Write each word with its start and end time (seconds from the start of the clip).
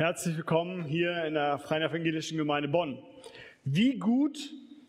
Herzlich 0.00 0.34
willkommen 0.34 0.86
hier 0.86 1.26
in 1.26 1.34
der 1.34 1.58
Freien 1.58 1.82
Evangelischen 1.82 2.38
Gemeinde 2.38 2.70
Bonn. 2.70 3.02
Wie 3.64 3.98
gut 3.98 4.38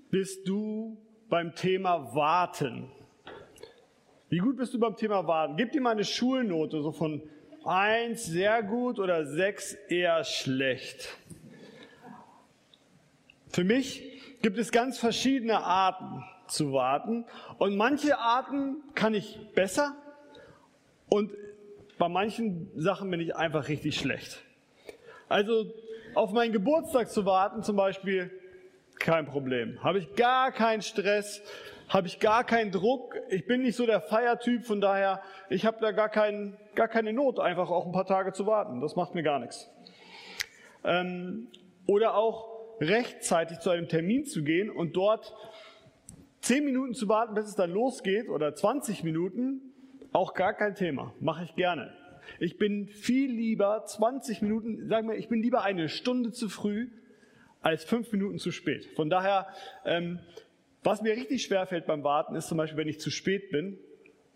bist 0.10 0.48
du 0.48 0.98
beim 1.28 1.54
Thema 1.54 2.16
Warten? 2.16 2.90
Wie 4.30 4.38
gut 4.38 4.56
bist 4.56 4.74
du 4.74 4.80
beim 4.80 4.96
Thema 4.96 5.28
Warten? 5.28 5.58
Gib 5.58 5.74
dir 5.74 5.82
mal 5.82 5.90
eine 5.90 6.06
Schulnote, 6.06 6.82
so 6.82 6.94
von 6.94 7.22
eins 7.66 8.26
sehr 8.26 8.64
gut 8.64 9.00
oder 9.00 9.26
sechs 9.26 9.74
eher 9.90 10.24
schlecht. 10.24 11.10
Für 13.50 13.66
mich 13.66 14.38
gibt 14.42 14.58
es 14.58 14.72
ganz 14.72 14.98
verschiedene 14.98 15.62
Arten 15.62 16.24
zu 16.48 16.72
warten 16.72 17.26
und 17.58 17.76
manche 17.76 18.18
Arten 18.18 18.78
kann 18.96 19.14
ich 19.14 19.38
besser 19.56 19.94
und 21.10 21.34
bei 21.98 22.08
manchen 22.08 22.72
Sachen 22.78 23.12
bin 23.12 23.20
ich 23.20 23.36
einfach 23.36 23.68
richtig 23.68 23.98
schlecht. 23.98 24.46
Also 25.32 25.74
auf 26.14 26.34
meinen 26.34 26.52
Geburtstag 26.52 27.10
zu 27.10 27.26
warten 27.26 27.64
zum 27.64 27.78
Beispiel, 27.78 28.30
kein 29.00 29.26
Problem. 29.26 29.82
Habe 29.82 30.00
ich 30.00 30.16
gar 30.16 30.52
keinen 30.52 30.82
Stress, 30.82 31.42
habe 31.88 32.08
ich 32.08 32.20
gar 32.20 32.44
keinen 32.44 32.72
Druck. 32.72 33.16
Ich 33.30 33.48
bin 33.48 33.62
nicht 33.62 33.78
so 33.78 33.86
der 33.86 34.02
Feiertyp, 34.02 34.66
von 34.66 34.82
daher, 34.82 35.22
ich 35.50 35.66
habe 35.66 35.78
da 35.80 35.92
gar, 35.92 36.10
kein, 36.10 36.58
gar 36.76 36.90
keine 36.90 37.14
Not, 37.14 37.40
einfach 37.40 37.72
auch 37.72 37.86
ein 37.86 37.94
paar 37.94 38.06
Tage 38.06 38.34
zu 38.34 38.46
warten. 38.46 38.82
Das 38.82 38.98
macht 38.98 39.16
mir 39.16 39.24
gar 39.24 39.40
nichts. 39.40 39.72
Ähm, 40.84 41.48
oder 41.88 42.16
auch 42.16 42.50
rechtzeitig 42.82 43.60
zu 43.60 43.70
einem 43.70 43.88
Termin 43.88 44.26
zu 44.26 44.44
gehen 44.44 44.70
und 44.70 44.98
dort 44.98 45.34
zehn 46.42 46.66
Minuten 46.66 46.94
zu 46.94 47.08
warten, 47.08 47.36
bis 47.36 47.46
es 47.46 47.56
dann 47.56 47.72
losgeht 47.72 48.28
oder 48.28 48.54
20 48.54 49.06
Minuten, 49.06 49.62
auch 50.12 50.34
gar 50.34 50.54
kein 50.54 50.76
Thema. 50.76 51.14
Mache 51.22 51.46
ich 51.46 51.56
gerne. 51.56 52.01
Ich 52.40 52.58
bin 52.58 52.88
viel 52.88 53.32
lieber 53.32 53.84
20 53.86 54.42
Minuten, 54.42 54.88
sagen 54.88 55.10
wir, 55.10 55.18
ich 55.18 55.30
bin 55.30 55.42
lieber 55.42 55.64
eine 55.64 55.90
Stunde 55.90 56.32
zu 56.32 56.50
früh 56.50 56.90
als 57.62 57.84
fünf 57.84 58.12
Minuten 58.12 58.40
zu 58.40 58.52
spät. 58.52 58.86
Von 58.96 59.10
daher, 59.10 59.48
ähm, 59.86 60.20
was 60.84 61.02
mir 61.02 61.14
richtig 61.14 61.44
schwer 61.44 61.66
fällt 61.68 61.86
beim 61.86 62.04
Warten, 62.04 62.36
ist 62.36 62.48
zum 62.48 62.58
Beispiel, 62.58 62.78
wenn 62.78 62.88
ich 62.88 63.00
zu 63.00 63.12
spät 63.12 63.52
bin 63.52 63.78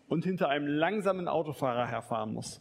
und 0.08 0.24
hinter 0.24 0.48
einem 0.48 0.66
langsamen 0.66 1.28
Autofahrer 1.28 1.86
herfahren 1.86 2.32
muss. 2.32 2.60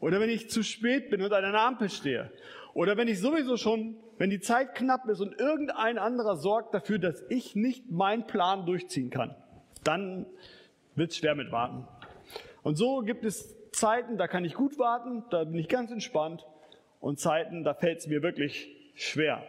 Oder 0.00 0.20
wenn 0.20 0.30
ich 0.30 0.48
zu 0.48 0.62
spät 0.62 1.10
bin 1.10 1.22
und 1.22 1.32
an 1.32 1.44
einer 1.44 1.60
Ampel 1.60 1.90
stehe. 1.90 2.32
Oder 2.74 2.96
wenn 2.96 3.08
ich 3.08 3.20
sowieso 3.20 3.56
schon, 3.56 3.96
wenn 4.18 4.30
die 4.30 4.40
Zeit 4.40 4.74
knapp 4.74 5.08
ist 5.08 5.20
und 5.20 5.38
irgendein 5.38 5.98
anderer 5.98 6.36
sorgt 6.36 6.74
dafür, 6.74 6.98
dass 6.98 7.24
ich 7.28 7.56
nicht 7.56 7.90
meinen 7.90 8.26
Plan 8.26 8.66
durchziehen 8.66 9.10
kann. 9.10 9.34
Dann 9.84 10.26
wird 10.94 11.10
es 11.10 11.18
schwer 11.18 11.34
mit 11.34 11.52
Warten. 11.52 11.86
Und 12.62 12.76
so 12.76 13.00
gibt 13.00 13.24
es 13.24 13.55
Zeiten, 13.76 14.16
da 14.16 14.26
kann 14.26 14.44
ich 14.44 14.54
gut 14.54 14.78
warten, 14.78 15.24
da 15.30 15.44
bin 15.44 15.58
ich 15.58 15.68
ganz 15.68 15.90
entspannt. 15.90 16.46
Und 16.98 17.20
Zeiten, 17.20 17.62
da 17.62 17.74
fällt 17.74 17.98
es 17.98 18.06
mir 18.06 18.22
wirklich 18.22 18.74
schwer. 18.94 19.42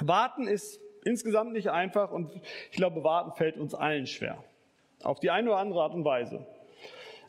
Warten 0.00 0.48
ist 0.48 0.80
insgesamt 1.04 1.52
nicht 1.52 1.70
einfach 1.70 2.10
und 2.10 2.34
ich 2.70 2.76
glaube, 2.76 3.04
warten 3.04 3.32
fällt 3.32 3.56
uns 3.56 3.74
allen 3.74 4.06
schwer. 4.06 4.42
Auf 5.02 5.20
die 5.20 5.30
eine 5.30 5.48
oder 5.48 5.58
andere 5.58 5.82
Art 5.82 5.94
und 5.94 6.04
Weise. 6.04 6.44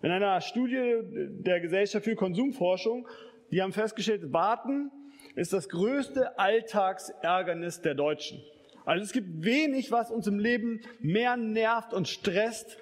In 0.01 0.09
einer 0.09 0.41
Studie 0.41 1.01
der 1.03 1.59
Gesellschaft 1.59 2.05
für 2.05 2.15
Konsumforschung, 2.15 3.07
die 3.51 3.61
haben 3.61 3.71
festgestellt, 3.71 4.33
warten 4.33 4.91
ist 5.35 5.53
das 5.53 5.69
größte 5.69 6.39
Alltagsärgernis 6.39 7.81
der 7.81 7.93
Deutschen. 7.93 8.41
Also 8.85 9.03
es 9.03 9.13
gibt 9.13 9.43
wenig, 9.43 9.91
was 9.91 10.09
uns 10.09 10.25
im 10.25 10.39
Leben 10.39 10.81
mehr 10.99 11.37
nervt 11.37 11.93
und 11.93 12.07
stresst, 12.07 12.79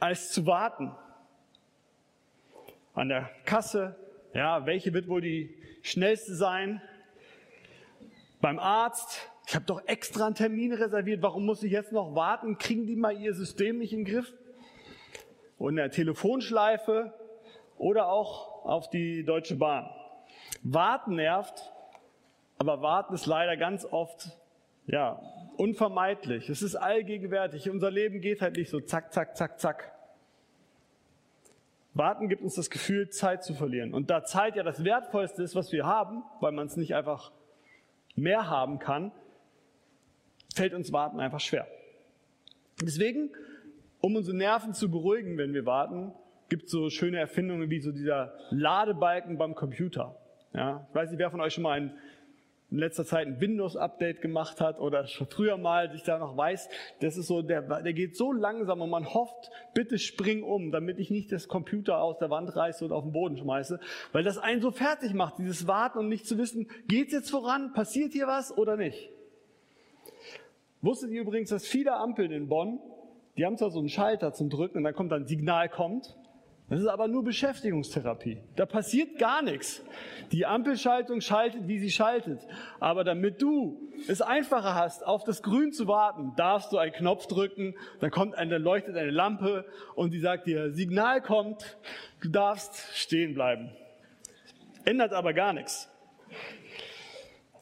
als 0.00 0.32
zu 0.32 0.46
warten 0.46 0.90
an 2.96 3.10
der 3.10 3.30
Kasse. 3.44 3.94
Ja, 4.34 4.66
welche 4.66 4.92
wird 4.92 5.06
wohl 5.06 5.20
die 5.20 5.54
schnellste 5.82 6.34
sein? 6.34 6.82
Beim 8.40 8.58
Arzt. 8.58 9.30
Ich 9.46 9.54
habe 9.54 9.64
doch 9.64 9.86
extra 9.86 10.26
einen 10.26 10.34
Termin 10.34 10.72
reserviert. 10.72 11.22
Warum 11.22 11.46
muss 11.46 11.62
ich 11.62 11.70
jetzt 11.70 11.92
noch 11.92 12.14
warten? 12.16 12.58
Kriegen 12.58 12.86
die 12.86 12.96
mal 12.96 13.16
ihr 13.16 13.34
System 13.34 13.78
nicht 13.78 13.92
in 13.92 14.04
den 14.04 14.12
Griff? 14.12 14.32
Und 15.58 15.70
in 15.70 15.76
der 15.76 15.90
Telefonschleife 15.90 17.14
oder 17.78 18.08
auch 18.08 18.64
auf 18.64 18.90
die 18.90 19.24
Deutsche 19.24 19.56
Bahn. 19.56 19.88
Warten 20.62 21.14
nervt, 21.14 21.72
aber 22.58 22.82
warten 22.82 23.14
ist 23.14 23.26
leider 23.26 23.56
ganz 23.56 23.84
oft 23.84 24.36
ja, 24.86 25.20
unvermeidlich. 25.56 26.48
Es 26.48 26.62
ist 26.62 26.76
allgegenwärtig. 26.76 27.70
Unser 27.70 27.90
Leben 27.90 28.20
geht 28.20 28.40
halt 28.40 28.56
nicht 28.56 28.70
so 28.70 28.80
zack, 28.80 29.12
zack, 29.12 29.36
zack, 29.36 29.60
zack. 29.60 29.95
Warten 31.96 32.28
gibt 32.28 32.42
uns 32.42 32.54
das 32.54 32.70
Gefühl, 32.70 33.08
Zeit 33.08 33.42
zu 33.42 33.54
verlieren. 33.54 33.94
Und 33.94 34.10
da 34.10 34.22
Zeit 34.22 34.56
ja 34.56 34.62
das 34.62 34.84
Wertvollste 34.84 35.42
ist, 35.42 35.54
was 35.54 35.72
wir 35.72 35.86
haben, 35.86 36.22
weil 36.40 36.52
man 36.52 36.66
es 36.66 36.76
nicht 36.76 36.94
einfach 36.94 37.32
mehr 38.14 38.50
haben 38.50 38.78
kann, 38.78 39.12
fällt 40.54 40.74
uns 40.74 40.92
Warten 40.92 41.20
einfach 41.20 41.40
schwer. 41.40 41.66
Deswegen, 42.82 43.30
um 44.00 44.16
unsere 44.16 44.36
Nerven 44.36 44.74
zu 44.74 44.90
beruhigen, 44.90 45.38
wenn 45.38 45.54
wir 45.54 45.64
warten, 45.64 46.12
gibt 46.48 46.64
es 46.64 46.70
so 46.70 46.90
schöne 46.90 47.18
Erfindungen 47.18 47.70
wie 47.70 47.80
so 47.80 47.92
dieser 47.92 48.34
Ladebalken 48.50 49.38
beim 49.38 49.54
Computer. 49.54 50.16
Ja, 50.52 50.86
ich 50.88 50.94
weiß 50.94 51.10
nicht, 51.10 51.18
wer 51.18 51.30
von 51.30 51.40
euch 51.40 51.54
schon 51.54 51.62
mal 51.62 51.72
einen 51.72 51.98
in 52.70 52.78
letzter 52.78 53.04
Zeit 53.04 53.26
ein 53.28 53.40
Windows-Update 53.40 54.20
gemacht 54.20 54.60
hat 54.60 54.80
oder 54.80 55.06
schon 55.06 55.28
früher 55.28 55.56
mal 55.56 55.90
sich 55.92 56.02
da 56.02 56.18
noch 56.18 56.36
weiß, 56.36 56.68
das 57.00 57.16
ist 57.16 57.28
so, 57.28 57.42
der, 57.42 57.62
der 57.62 57.92
geht 57.92 58.16
so 58.16 58.32
langsam 58.32 58.80
und 58.80 58.90
man 58.90 59.12
hofft, 59.14 59.50
bitte 59.72 59.98
spring 59.98 60.42
um, 60.42 60.72
damit 60.72 60.98
ich 60.98 61.10
nicht 61.10 61.30
das 61.30 61.46
Computer 61.46 62.02
aus 62.02 62.18
der 62.18 62.30
Wand 62.30 62.54
reiße 62.54 62.84
und 62.84 62.92
auf 62.92 63.04
den 63.04 63.12
Boden 63.12 63.36
schmeiße, 63.36 63.78
weil 64.12 64.24
das 64.24 64.38
einen 64.38 64.60
so 64.60 64.72
fertig 64.72 65.14
macht, 65.14 65.38
dieses 65.38 65.66
Warten 65.68 65.98
und 65.98 66.08
nicht 66.08 66.26
zu 66.26 66.38
wissen, 66.38 66.68
geht's 66.88 67.12
jetzt 67.12 67.30
voran, 67.30 67.72
passiert 67.72 68.12
hier 68.12 68.26
was 68.26 68.56
oder 68.56 68.76
nicht. 68.76 69.10
Wusstet 70.82 71.10
ihr 71.10 71.22
übrigens, 71.22 71.50
dass 71.50 71.66
viele 71.66 71.94
Ampeln 71.94 72.32
in 72.32 72.48
Bonn, 72.48 72.80
die 73.36 73.44
haben 73.44 73.56
zwar 73.56 73.70
so 73.70 73.78
einen 73.78 73.88
Schalter 73.88 74.32
zum 74.32 74.50
Drücken 74.50 74.78
und 74.78 74.84
dann 74.84 74.94
kommt 74.94 75.12
ein 75.12 75.26
Signal 75.26 75.68
kommt, 75.68 76.16
das 76.68 76.80
ist 76.80 76.88
aber 76.88 77.06
nur 77.06 77.22
Beschäftigungstherapie. 77.22 78.38
Da 78.56 78.66
passiert 78.66 79.18
gar 79.18 79.40
nichts. 79.40 79.84
Die 80.32 80.46
Ampelschaltung 80.46 81.20
schaltet, 81.20 81.68
wie 81.68 81.78
sie 81.78 81.90
schaltet. 81.90 82.40
Aber 82.80 83.04
damit 83.04 83.40
du 83.40 83.78
es 84.08 84.20
einfacher 84.20 84.74
hast, 84.74 85.06
auf 85.06 85.22
das 85.22 85.42
Grün 85.42 85.72
zu 85.72 85.86
warten, 85.86 86.32
darfst 86.36 86.72
du 86.72 86.78
einen 86.78 86.92
Knopf 86.92 87.28
drücken, 87.28 87.76
dann 88.00 88.10
kommt 88.10 88.34
eine, 88.34 88.58
leuchtet 88.58 88.96
eine 88.96 89.12
Lampe 89.12 89.64
und 89.94 90.12
die 90.12 90.18
sagt 90.18 90.48
dir, 90.48 90.72
Signal 90.72 91.22
kommt, 91.22 91.78
du 92.20 92.28
darfst 92.30 92.74
stehen 92.96 93.34
bleiben. 93.34 93.70
Ändert 94.84 95.12
aber 95.12 95.34
gar 95.34 95.52
nichts. 95.52 95.88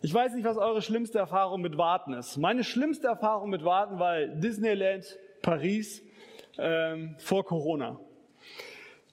Ich 0.00 0.12
weiß 0.12 0.34
nicht, 0.34 0.44
was 0.44 0.56
eure 0.56 0.80
schlimmste 0.80 1.18
Erfahrung 1.18 1.60
mit 1.60 1.76
Warten 1.76 2.14
ist. 2.14 2.38
Meine 2.38 2.64
schlimmste 2.64 3.06
Erfahrung 3.06 3.50
mit 3.50 3.64
Warten 3.64 3.98
war 3.98 4.26
Disneyland 4.26 5.04
Paris 5.42 6.02
ähm, 6.56 7.16
vor 7.18 7.44
Corona. 7.44 8.00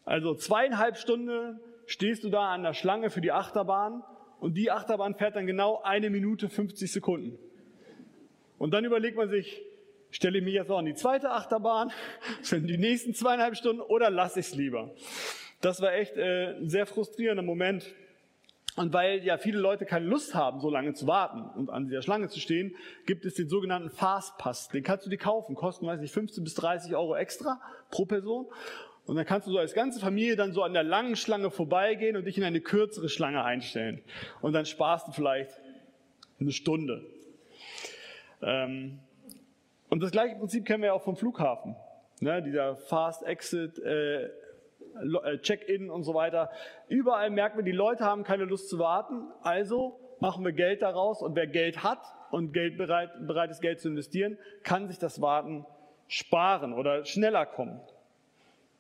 Also 0.06 0.35
zweieinhalb 0.35 0.97
Stunden 0.97 1.59
stehst 1.85 2.23
du 2.23 2.29
da 2.29 2.53
an 2.53 2.63
der 2.63 2.73
Schlange 2.73 3.09
für 3.09 3.22
die 3.22 3.31
Achterbahn 3.31 4.03
und 4.39 4.56
die 4.56 4.72
Achterbahn 4.72 5.16
fährt 5.16 5.35
dann 5.35 5.45
genau 5.45 5.81
eine 5.84 6.09
Minute 6.09 6.50
50 6.50 6.91
Sekunden. 6.91 7.38
Und 8.57 8.72
dann 8.73 8.85
überlegt 8.85 9.17
man 9.17 9.29
sich, 9.29 9.62
stelle 10.09 10.39
ich 10.39 10.44
mich 10.44 10.53
jetzt 10.53 10.69
auch 10.72 10.79
an 10.79 10.85
die 10.85 10.94
zweite 10.94 11.31
Achterbahn, 11.31 11.91
sind 12.41 12.67
die 12.67 12.78
nächsten 12.78 13.13
zweieinhalb 13.13 13.56
Stunden 13.56 13.81
oder 13.81 14.09
lasse 14.09 14.39
ich 14.39 14.47
es 14.47 14.56
lieber? 14.56 14.91
Das 15.62 15.81
war 15.81 15.94
echt 15.94 16.18
äh, 16.18 16.56
ein 16.56 16.69
sehr 16.69 16.85
frustrierender 16.85 17.44
Moment. 17.44 17.85
Und 18.78 18.94
weil 18.94 19.23
ja 19.23 19.38
viele 19.38 19.59
Leute 19.59 19.85
keine 19.85 20.06
Lust 20.06 20.33
haben, 20.33 20.62
so 20.62 20.69
lange 20.69 20.94
zu 20.94 21.06
warten 21.06 21.41
und 21.59 21.69
an 21.69 21.88
dieser 21.88 22.01
Schlange 22.01 22.29
zu 22.29 22.39
stehen, 22.39 22.75
gibt 23.06 23.25
es 23.25 23.33
den 23.33 23.50
sogenannten 23.50 23.89
Fastpass. 23.89 24.69
Den 24.69 24.81
kannst 24.81 25.06
du 25.06 25.09
dir 25.09 25.18
kaufen, 25.18 25.56
kosten, 25.56 25.85
weiß 25.85 26.00
nicht, 26.00 26.13
15 26.13 26.44
bis 26.44 26.56
30 26.56 26.95
Euro 26.95 27.16
extra 27.16 27.59
pro 27.89 28.06
Person. 28.06 28.47
Und 29.06 29.16
dann 29.16 29.25
kannst 29.25 29.47
du 29.47 29.51
so 29.51 29.57
als 29.57 29.73
ganze 29.73 30.00
Familie 30.00 30.35
dann 30.35 30.53
so 30.53 30.63
an 30.63 30.73
der 30.73 30.84
langen 30.84 31.16
Schlange 31.16 31.50
vorbeigehen 31.50 32.16
und 32.16 32.25
dich 32.25 32.38
in 32.38 32.44
eine 32.44 32.62
kürzere 32.62 33.09
Schlange 33.09 33.44
einstellen. 33.44 34.01
Und 34.41 34.53
dann 34.53 34.66
sparst 34.66 35.07
du 35.07 35.12
vielleicht 35.12 35.59
eine 36.39 36.51
Stunde. 36.51 37.03
Ähm, 38.42 39.00
und 39.89 40.01
das 40.01 40.12
gleiche 40.12 40.36
Prinzip 40.36 40.65
kennen 40.65 40.83
wir 40.83 40.88
ja 40.88 40.94
auch 40.94 41.03
vom 41.03 41.15
Flughafen. 41.15 41.75
Ne, 42.21 42.44
dieser 42.44 42.75
Fast 42.75 43.24
Exit, 43.24 43.80
äh, 43.80 44.25
äh, 44.25 44.30
Check-in 45.42 45.89
und 45.89 46.03
so 46.03 46.13
weiter. 46.13 46.51
Überall 46.88 47.30
merken 47.30 47.57
wir, 47.57 47.63
die 47.63 47.71
Leute 47.71 48.06
haben 48.06 48.24
keine 48.24 48.45
Lust 48.45 48.69
zu 48.69 48.77
warten. 48.77 49.27
Also 49.42 50.00
machen 50.19 50.45
wir 50.45 50.51
Geld 50.51 50.81
daraus. 50.81 51.21
Und 51.21 51.36
wer 51.36 51.48
Geld 51.48 51.83
hat 51.83 52.00
und 52.30 52.53
Geld 52.53 52.77
bereit, 52.77 53.09
bereit 53.27 53.50
ist, 53.50 53.62
Geld 53.62 53.80
zu 53.80 53.89
investieren, 53.89 54.38
kann 54.63 54.88
sich 54.88 55.00
das 55.00 55.21
Warten 55.21 55.65
sparen 56.07 56.74
oder 56.74 57.06
schneller 57.06 57.45
kommen. 57.45 57.81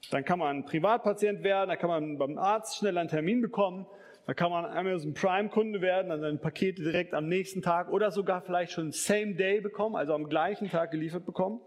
Dann 0.09 0.25
kann 0.25 0.39
man 0.39 0.65
Privatpatient 0.65 1.43
werden, 1.43 1.69
da 1.69 1.75
kann 1.75 1.89
man 1.89 2.17
beim 2.17 2.37
Arzt 2.37 2.77
schnell 2.77 2.97
einen 2.97 3.09
Termin 3.09 3.41
bekommen, 3.41 3.85
da 4.25 4.33
kann 4.33 4.51
man 4.51 4.65
Amazon 4.65 5.13
Prime 5.13 5.49
Kunde 5.49 5.81
werden, 5.81 6.09
dann 6.09 6.23
ein 6.23 6.39
Paket 6.39 6.79
direkt 6.79 7.13
am 7.13 7.27
nächsten 7.27 7.61
Tag 7.61 7.91
oder 7.91 8.11
sogar 8.11 8.41
vielleicht 8.41 8.71
schon 8.71 8.91
Same 8.91 9.35
Day 9.35 9.61
bekommen, 9.61 9.95
also 9.95 10.13
am 10.13 10.27
gleichen 10.27 10.69
Tag 10.69 10.91
geliefert 10.91 11.25
bekommen. 11.25 11.61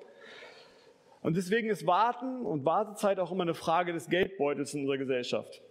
Und 1.22 1.36
deswegen 1.36 1.70
ist 1.70 1.86
Warten 1.86 2.44
und 2.44 2.64
Wartezeit 2.66 3.18
auch 3.18 3.32
immer 3.32 3.44
eine 3.44 3.54
Frage 3.54 3.92
des 3.92 4.08
Geldbeutels 4.08 4.74
in 4.74 4.80
unserer 4.80 4.98
Gesellschaft. 4.98 5.62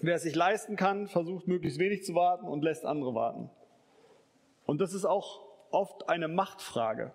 Wer 0.00 0.16
es 0.16 0.22
sich 0.22 0.34
leisten 0.34 0.76
kann, 0.76 1.06
versucht 1.06 1.46
möglichst 1.46 1.78
wenig 1.78 2.04
zu 2.04 2.14
warten 2.14 2.46
und 2.46 2.62
lässt 2.62 2.84
andere 2.84 3.14
warten. 3.14 3.50
Und 4.66 4.80
das 4.80 4.94
ist 4.94 5.04
auch 5.04 5.44
oft 5.70 6.08
eine 6.08 6.28
Machtfrage. 6.28 7.12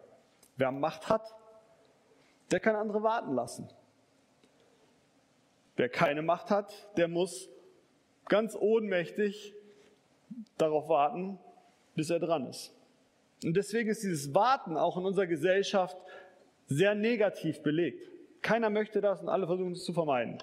Wer 0.55 0.71
Macht 0.71 1.09
hat, 1.09 1.33
der 2.51 2.59
kann 2.59 2.75
andere 2.75 3.03
warten 3.03 3.33
lassen. 3.33 3.69
Wer 5.75 5.89
keine 5.89 6.21
Macht 6.21 6.49
hat, 6.49 6.73
der 6.97 7.07
muss 7.07 7.49
ganz 8.27 8.55
ohnmächtig 8.55 9.53
darauf 10.57 10.87
warten, 10.87 11.39
bis 11.95 12.09
er 12.09 12.19
dran 12.19 12.47
ist. 12.47 12.73
Und 13.43 13.57
deswegen 13.57 13.89
ist 13.89 14.03
dieses 14.03 14.33
Warten 14.33 14.77
auch 14.77 14.97
in 14.97 15.05
unserer 15.05 15.27
Gesellschaft 15.27 15.97
sehr 16.67 16.95
negativ 16.95 17.61
belegt. 17.61 18.09
Keiner 18.41 18.69
möchte 18.69 19.01
das 19.01 19.21
und 19.21 19.29
alle 19.29 19.47
versuchen 19.47 19.73
es 19.73 19.83
zu 19.83 19.93
vermeiden. 19.93 20.41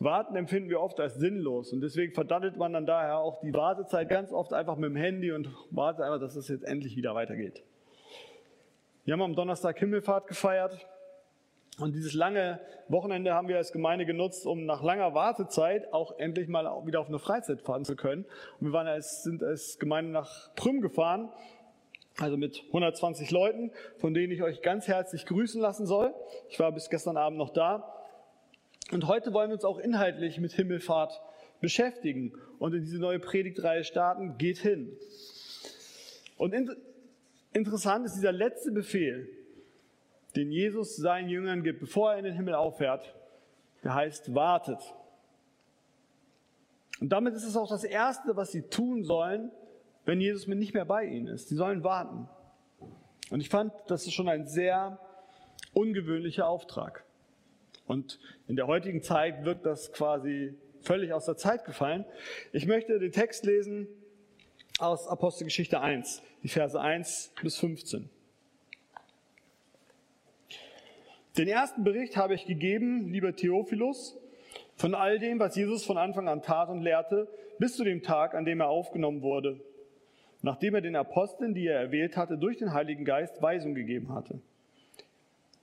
Warten 0.00 0.34
empfinden 0.36 0.70
wir 0.70 0.80
oft 0.80 0.98
als 1.00 1.14
sinnlos 1.14 1.72
und 1.72 1.80
deswegen 1.80 2.12
verdattelt 2.12 2.56
man 2.56 2.72
dann 2.72 2.84
daher 2.84 3.18
auch 3.18 3.40
die 3.40 3.54
Wartezeit 3.54 4.08
ganz 4.08 4.32
oft 4.32 4.52
einfach 4.52 4.76
mit 4.76 4.90
dem 4.90 4.96
Handy 4.96 5.30
und 5.32 5.48
wartet 5.70 6.02
einfach, 6.02 6.20
dass 6.20 6.34
es 6.34 6.48
jetzt 6.48 6.64
endlich 6.64 6.96
wieder 6.96 7.14
weitergeht. 7.14 7.62
Wir 9.04 9.14
haben 9.14 9.22
am 9.22 9.36
Donnerstag 9.36 9.78
Himmelfahrt 9.78 10.26
gefeiert 10.26 10.86
und 11.78 11.94
dieses 11.94 12.14
lange 12.14 12.60
Wochenende 12.88 13.34
haben 13.34 13.48
wir 13.48 13.56
als 13.56 13.72
Gemeinde 13.72 14.06
genutzt, 14.06 14.46
um 14.46 14.64
nach 14.64 14.82
langer 14.82 15.14
Wartezeit 15.14 15.92
auch 15.92 16.18
endlich 16.18 16.46
mal 16.48 16.64
wieder 16.86 17.00
auf 17.00 17.08
eine 17.08 17.18
Freizeit 17.18 17.60
fahren 17.62 17.84
zu 17.84 17.96
können. 17.96 18.24
Und 18.60 18.68
wir 18.68 18.72
waren 18.72 18.86
als, 18.86 19.24
sind 19.24 19.42
als 19.42 19.78
Gemeinde 19.80 20.12
nach 20.12 20.54
Prüm 20.54 20.80
gefahren, 20.80 21.30
also 22.18 22.36
mit 22.36 22.62
120 22.68 23.32
Leuten, 23.32 23.72
von 23.98 24.14
denen 24.14 24.32
ich 24.32 24.42
euch 24.44 24.62
ganz 24.62 24.86
herzlich 24.86 25.26
grüßen 25.26 25.60
lassen 25.60 25.86
soll. 25.86 26.14
Ich 26.48 26.60
war 26.60 26.70
bis 26.70 26.90
gestern 26.90 27.16
Abend 27.16 27.38
noch 27.38 27.50
da. 27.50 27.92
Und 28.92 29.08
heute 29.08 29.32
wollen 29.32 29.50
wir 29.50 29.54
uns 29.54 29.64
auch 29.64 29.78
inhaltlich 29.78 30.38
mit 30.38 30.52
Himmelfahrt 30.52 31.20
beschäftigen 31.60 32.34
und 32.60 32.74
in 32.74 32.82
diese 32.82 32.98
neue 32.98 33.18
Predigtreihe 33.18 33.82
starten. 33.82 34.38
Geht 34.38 34.58
hin. 34.58 34.96
Und 36.36 36.54
in, 36.54 36.70
interessant 37.52 38.06
ist 38.06 38.14
dieser 38.14 38.32
letzte 38.32 38.70
Befehl, 38.70 39.28
den 40.36 40.50
Jesus 40.50 40.96
seinen 40.96 41.28
Jüngern 41.28 41.62
gibt, 41.62 41.80
bevor 41.80 42.12
er 42.12 42.18
in 42.18 42.24
den 42.24 42.34
Himmel 42.34 42.54
auffährt, 42.54 43.14
der 43.82 43.94
heißt, 43.94 44.34
wartet. 44.34 44.80
Und 47.00 47.10
damit 47.10 47.34
ist 47.34 47.44
es 47.44 47.56
auch 47.56 47.68
das 47.68 47.84
Erste, 47.84 48.36
was 48.36 48.52
sie 48.52 48.62
tun 48.62 49.04
sollen, 49.04 49.50
wenn 50.04 50.20
Jesus 50.20 50.46
mit 50.46 50.58
nicht 50.58 50.74
mehr 50.74 50.84
bei 50.84 51.04
ihnen 51.04 51.28
ist. 51.28 51.48
Sie 51.48 51.56
sollen 51.56 51.84
warten. 51.84 52.28
Und 53.30 53.40
ich 53.40 53.48
fand, 53.48 53.72
das 53.86 54.06
ist 54.06 54.12
schon 54.12 54.28
ein 54.28 54.46
sehr 54.46 54.98
ungewöhnlicher 55.72 56.46
Auftrag. 56.46 57.04
Und 57.86 58.18
in 58.48 58.56
der 58.56 58.66
heutigen 58.66 59.02
Zeit 59.02 59.44
wird 59.44 59.66
das 59.66 59.92
quasi 59.92 60.54
völlig 60.80 61.12
aus 61.12 61.26
der 61.26 61.36
Zeit 61.36 61.64
gefallen. 61.64 62.04
Ich 62.52 62.66
möchte 62.66 62.98
den 62.98 63.12
Text 63.12 63.44
lesen 63.44 63.88
aus 64.78 65.06
Apostelgeschichte 65.08 65.80
1, 65.80 66.22
die 66.42 66.48
Verse 66.48 66.80
1 66.80 67.32
bis 67.42 67.56
15. 67.56 68.10
Den 71.36 71.48
ersten 71.48 71.82
Bericht 71.82 72.16
habe 72.16 72.34
ich 72.34 72.46
gegeben, 72.46 73.08
lieber 73.08 73.34
Theophilus, 73.34 74.16
von 74.76 74.94
all 74.94 75.18
dem, 75.18 75.40
was 75.40 75.56
Jesus 75.56 75.84
von 75.84 75.98
Anfang 75.98 76.28
an 76.28 76.42
tat 76.42 76.68
und 76.68 76.80
lehrte, 76.80 77.28
bis 77.58 77.76
zu 77.76 77.82
dem 77.82 78.02
Tag, 78.02 78.34
an 78.34 78.44
dem 78.44 78.60
er 78.60 78.68
aufgenommen 78.68 79.22
wurde, 79.22 79.60
nachdem 80.42 80.76
er 80.76 80.80
den 80.80 80.94
Aposteln, 80.94 81.52
die 81.52 81.66
er 81.66 81.80
erwählt 81.80 82.16
hatte, 82.16 82.38
durch 82.38 82.58
den 82.58 82.72
Heiligen 82.72 83.04
Geist 83.04 83.42
Weisung 83.42 83.74
gegeben 83.74 84.14
hatte. 84.14 84.40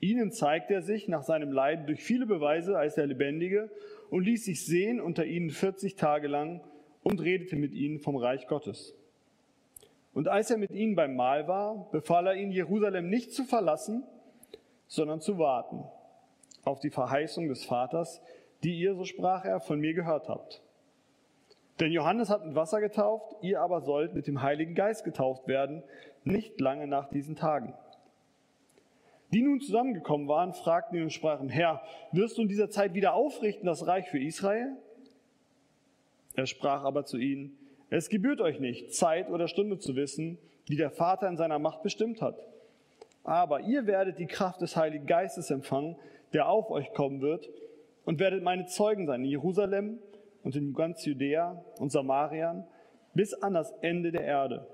Ihnen 0.01 0.31
zeigte 0.31 0.73
er 0.73 0.81
sich 0.81 1.07
nach 1.07 1.23
seinem 1.23 1.53
Leiden 1.53 1.85
durch 1.85 2.03
viele 2.03 2.25
Beweise 2.25 2.77
als 2.77 2.95
der 2.95 3.05
Lebendige 3.05 3.69
und 4.09 4.23
ließ 4.23 4.43
sich 4.43 4.65
sehen 4.65 4.99
unter 4.99 5.25
ihnen 5.25 5.51
40 5.51 5.95
Tage 5.95 6.27
lang 6.27 6.59
und 7.03 7.21
redete 7.21 7.55
mit 7.55 7.71
ihnen 7.71 7.99
vom 7.99 8.17
Reich 8.17 8.47
Gottes. 8.47 8.93
Und 10.13 10.27
als 10.27 10.51
er 10.51 10.57
mit 10.57 10.71
ihnen 10.71 10.95
beim 10.95 11.15
Mahl 11.15 11.47
war, 11.47 11.89
befahl 11.91 12.27
er 12.27 12.35
ihnen, 12.35 12.51
Jerusalem 12.51 13.09
nicht 13.09 13.31
zu 13.31 13.45
verlassen, 13.45 14.03
sondern 14.91 15.21
zu 15.21 15.37
warten 15.37 15.85
auf 16.65 16.81
die 16.81 16.89
Verheißung 16.89 17.47
des 17.47 17.63
Vaters, 17.63 18.21
die 18.61 18.77
ihr, 18.77 18.93
so 18.93 19.05
sprach 19.05 19.45
er, 19.45 19.61
von 19.61 19.79
mir 19.79 19.93
gehört 19.93 20.27
habt. 20.27 20.61
Denn 21.79 21.93
Johannes 21.93 22.29
hat 22.29 22.45
mit 22.45 22.55
Wasser 22.55 22.81
getauft, 22.81 23.37
ihr 23.41 23.61
aber 23.61 23.79
sollt 23.79 24.13
mit 24.13 24.27
dem 24.27 24.41
Heiligen 24.41 24.75
Geist 24.75 25.05
getauft 25.05 25.47
werden, 25.47 25.81
nicht 26.25 26.59
lange 26.59 26.87
nach 26.87 27.07
diesen 27.07 27.37
Tagen. 27.37 27.73
Die 29.31 29.41
nun 29.41 29.61
zusammengekommen 29.61 30.27
waren, 30.27 30.53
fragten 30.53 30.97
ihn 30.97 31.03
und 31.03 31.13
sprachen, 31.13 31.47
Herr, 31.47 31.81
wirst 32.11 32.37
du 32.37 32.41
in 32.41 32.49
dieser 32.49 32.69
Zeit 32.69 32.93
wieder 32.93 33.13
aufrichten 33.13 33.65
das 33.65 33.87
Reich 33.87 34.09
für 34.09 34.19
Israel? 34.19 34.75
Er 36.35 36.47
sprach 36.47 36.83
aber 36.83 37.05
zu 37.05 37.17
ihnen, 37.17 37.57
es 37.89 38.09
gebührt 38.09 38.41
euch 38.41 38.59
nicht, 38.59 38.93
Zeit 38.93 39.29
oder 39.29 39.47
Stunde 39.47 39.79
zu 39.79 39.95
wissen, 39.95 40.37
die 40.67 40.75
der 40.75 40.91
Vater 40.91 41.29
in 41.29 41.37
seiner 41.37 41.59
Macht 41.59 41.81
bestimmt 41.81 42.21
hat 42.21 42.35
aber 43.23 43.61
ihr 43.61 43.87
werdet 43.87 44.19
die 44.19 44.27
Kraft 44.27 44.61
des 44.61 44.75
Heiligen 44.75 45.05
Geistes 45.05 45.51
empfangen, 45.51 45.95
der 46.33 46.49
auf 46.49 46.69
euch 46.71 46.93
kommen 46.93 47.21
wird, 47.21 47.49
und 48.05 48.19
werdet 48.19 48.43
meine 48.43 48.65
Zeugen 48.65 49.05
sein 49.05 49.23
in 49.23 49.29
Jerusalem 49.29 49.99
und 50.43 50.55
in 50.55 50.73
ganz 50.73 51.05
Judäa 51.05 51.63
und 51.79 51.91
Samarien 51.91 52.65
bis 53.13 53.33
an 53.33 53.53
das 53.53 53.71
Ende 53.81 54.11
der 54.11 54.23
Erde. 54.23 54.67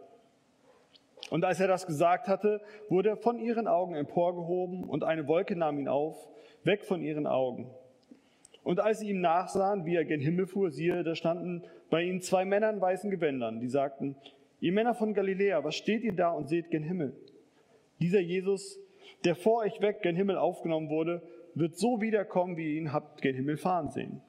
Und 1.29 1.43
als 1.43 1.59
er 1.59 1.67
das 1.67 1.85
gesagt 1.85 2.27
hatte, 2.27 2.61
wurde 2.89 3.09
er 3.09 3.17
von 3.17 3.39
ihren 3.39 3.67
Augen 3.67 3.95
emporgehoben 3.95 4.85
und 4.85 5.03
eine 5.03 5.27
Wolke 5.27 5.55
nahm 5.55 5.77
ihn 5.79 5.87
auf, 5.87 6.15
weg 6.63 6.85
von 6.85 7.01
ihren 7.01 7.27
Augen. 7.27 7.69
Und 8.63 8.79
als 8.79 8.99
sie 8.99 9.09
ihm 9.09 9.21
nachsahen, 9.21 9.85
wie 9.85 9.95
er 9.95 10.05
gen 10.05 10.21
Himmel 10.21 10.47
fuhr, 10.47 10.71
siehe, 10.71 11.03
da 11.03 11.15
standen 11.15 11.63
bei 11.89 12.03
ihnen 12.03 12.21
zwei 12.21 12.45
Männer 12.45 12.69
in 12.69 12.81
weißen 12.81 13.09
Gewändern, 13.09 13.59
die 13.59 13.69
sagten, 13.69 14.15
ihr 14.59 14.71
Männer 14.71 14.93
von 14.93 15.13
Galiläa, 15.13 15.63
was 15.63 15.75
steht 15.75 16.03
ihr 16.03 16.13
da 16.13 16.31
und 16.31 16.47
seht 16.47 16.69
gen 16.69 16.83
Himmel? 16.83 17.15
Dieser 17.99 18.19
Jesus, 18.19 18.79
der 19.23 19.35
vor 19.35 19.59
euch 19.59 19.81
weg 19.81 20.01
gen 20.01 20.15
Himmel 20.15 20.37
aufgenommen 20.37 20.89
wurde, 20.89 21.21
wird 21.55 21.77
so 21.77 22.01
wiederkommen, 22.01 22.57
wie 22.57 22.73
ihr 22.73 22.81
ihn 22.81 22.93
habt 22.93 23.21
gen 23.21 23.35
Himmel 23.35 23.57
fahren 23.57 23.89
sehen. 23.89 24.21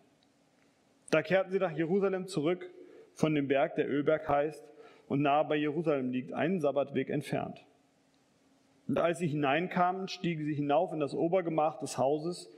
Da 1.10 1.22
kehrten 1.22 1.50
sie 1.50 1.58
nach 1.58 1.76
Jerusalem 1.76 2.26
zurück 2.26 2.70
von 3.14 3.34
dem 3.34 3.48
Berg, 3.48 3.74
der 3.76 3.88
Ölberg 3.88 4.28
heißt, 4.28 4.62
und 5.08 5.22
nahe 5.22 5.44
bei 5.44 5.56
Jerusalem 5.56 6.10
liegt, 6.10 6.32
einen 6.32 6.60
Sabbatweg 6.60 7.10
entfernt. 7.10 7.64
Und 8.86 8.98
als 8.98 9.18
sie 9.18 9.26
hineinkamen, 9.26 10.08
stiegen 10.08 10.44
sie 10.44 10.54
hinauf 10.54 10.92
in 10.92 11.00
das 11.00 11.14
Obergemach 11.14 11.78
des 11.78 11.98
Hauses, 11.98 12.50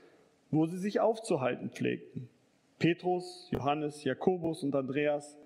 wo 0.50 0.66
sie 0.66 0.78
sich 0.78 1.00
aufzuhalten 1.00 1.70
pflegten. 1.70 2.28
Petrus, 2.78 3.48
Johannes, 3.50 4.04
Jakobus 4.04 4.62
und 4.62 4.74
Andreas, 4.74 5.36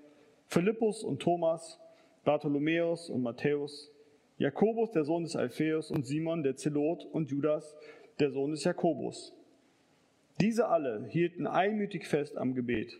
Philippus 0.46 1.02
und 1.02 1.20
Thomas, 1.20 1.80
Bartholomäus 2.24 3.10
und 3.10 3.22
Matthäus, 3.22 3.93
Jakobus, 4.38 4.90
der 4.90 5.04
Sohn 5.04 5.22
des 5.22 5.36
Alpheus, 5.36 5.90
und 5.90 6.06
Simon, 6.06 6.42
der 6.42 6.56
Zelot, 6.56 7.04
und 7.12 7.30
Judas, 7.30 7.76
der 8.18 8.30
Sohn 8.30 8.50
des 8.50 8.64
Jakobus. 8.64 9.32
Diese 10.40 10.68
alle 10.68 11.06
hielten 11.08 11.46
einmütig 11.46 12.06
fest 12.06 12.36
am 12.36 12.54
Gebet, 12.54 12.98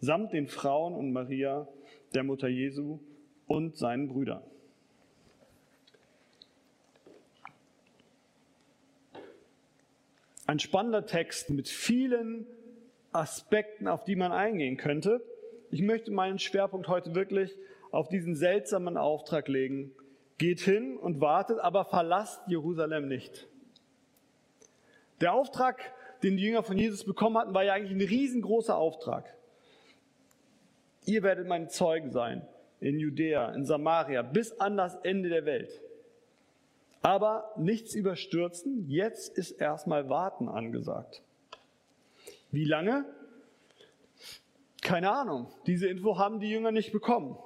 samt 0.00 0.32
den 0.32 0.46
Frauen 0.46 0.94
und 0.94 1.12
Maria, 1.12 1.68
der 2.14 2.22
Mutter 2.22 2.48
Jesu, 2.48 2.98
und 3.46 3.76
seinen 3.76 4.08
Brüdern. 4.08 4.42
Ein 10.46 10.58
spannender 10.58 11.04
Text 11.06 11.50
mit 11.50 11.68
vielen 11.68 12.46
Aspekten, 13.12 13.86
auf 13.86 14.04
die 14.04 14.16
man 14.16 14.32
eingehen 14.32 14.76
könnte. 14.76 15.22
Ich 15.70 15.82
möchte 15.82 16.10
meinen 16.10 16.38
Schwerpunkt 16.38 16.88
heute 16.88 17.14
wirklich 17.14 17.56
auf 17.90 18.08
diesen 18.08 18.34
seltsamen 18.34 18.96
Auftrag 18.96 19.46
legen, 19.46 19.92
Geht 20.40 20.60
hin 20.60 20.96
und 20.96 21.20
wartet, 21.20 21.58
aber 21.58 21.84
verlasst 21.84 22.40
Jerusalem 22.46 23.08
nicht. 23.08 23.46
Der 25.20 25.34
Auftrag, 25.34 25.92
den 26.22 26.38
die 26.38 26.44
Jünger 26.44 26.62
von 26.62 26.78
Jesus 26.78 27.04
bekommen 27.04 27.36
hatten, 27.36 27.52
war 27.52 27.62
ja 27.62 27.74
eigentlich 27.74 27.92
ein 27.92 28.08
riesengroßer 28.08 28.74
Auftrag. 28.74 29.36
Ihr 31.04 31.22
werdet 31.22 31.46
meine 31.46 31.68
Zeugen 31.68 32.10
sein 32.10 32.48
in 32.80 32.98
Judäa, 32.98 33.52
in 33.52 33.66
Samaria, 33.66 34.22
bis 34.22 34.58
an 34.58 34.78
das 34.78 34.94
Ende 35.02 35.28
der 35.28 35.44
Welt. 35.44 35.78
Aber 37.02 37.52
nichts 37.58 37.94
überstürzen, 37.94 38.88
jetzt 38.88 39.36
ist 39.36 39.50
erstmal 39.50 40.08
Warten 40.08 40.48
angesagt. 40.48 41.20
Wie 42.50 42.64
lange? 42.64 43.04
Keine 44.80 45.10
Ahnung. 45.10 45.52
Diese 45.66 45.86
Info 45.86 46.16
haben 46.16 46.40
die 46.40 46.48
Jünger 46.48 46.72
nicht 46.72 46.92
bekommen. 46.92 47.36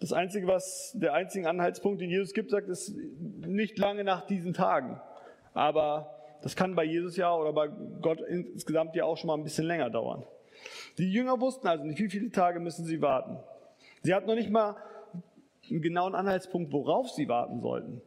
Das 0.00 0.14
Einzige, 0.14 0.46
was 0.46 0.92
der 0.94 1.12
einzige 1.12 1.48
Anhaltspunkt, 1.48 2.00
den 2.00 2.08
Jesus 2.08 2.32
gibt, 2.32 2.50
sagt, 2.50 2.68
ist 2.68 2.96
nicht 2.96 3.78
lange 3.78 4.02
nach 4.02 4.26
diesen 4.26 4.54
Tagen. 4.54 4.98
Aber 5.52 6.14
das 6.42 6.56
kann 6.56 6.74
bei 6.74 6.84
Jesus 6.84 7.16
ja 7.16 7.34
oder 7.34 7.52
bei 7.52 7.68
Gott 8.00 8.20
insgesamt 8.22 8.96
ja 8.96 9.04
auch 9.04 9.18
schon 9.18 9.28
mal 9.28 9.34
ein 9.34 9.44
bisschen 9.44 9.66
länger 9.66 9.90
dauern. 9.90 10.24
Die 10.96 11.12
Jünger 11.12 11.38
wussten 11.40 11.68
also 11.68 11.84
nicht, 11.84 11.98
wie 11.98 12.08
viele 12.08 12.30
Tage 12.30 12.60
müssen 12.60 12.86
sie 12.86 13.02
warten. 13.02 13.38
Sie 14.02 14.14
hatten 14.14 14.26
noch 14.26 14.34
nicht 14.34 14.50
mal 14.50 14.76
einen 15.68 15.82
genauen 15.82 16.14
Anhaltspunkt, 16.14 16.72
worauf 16.72 17.10
sie 17.10 17.28
warten 17.28 17.60
sollten. 17.60 18.00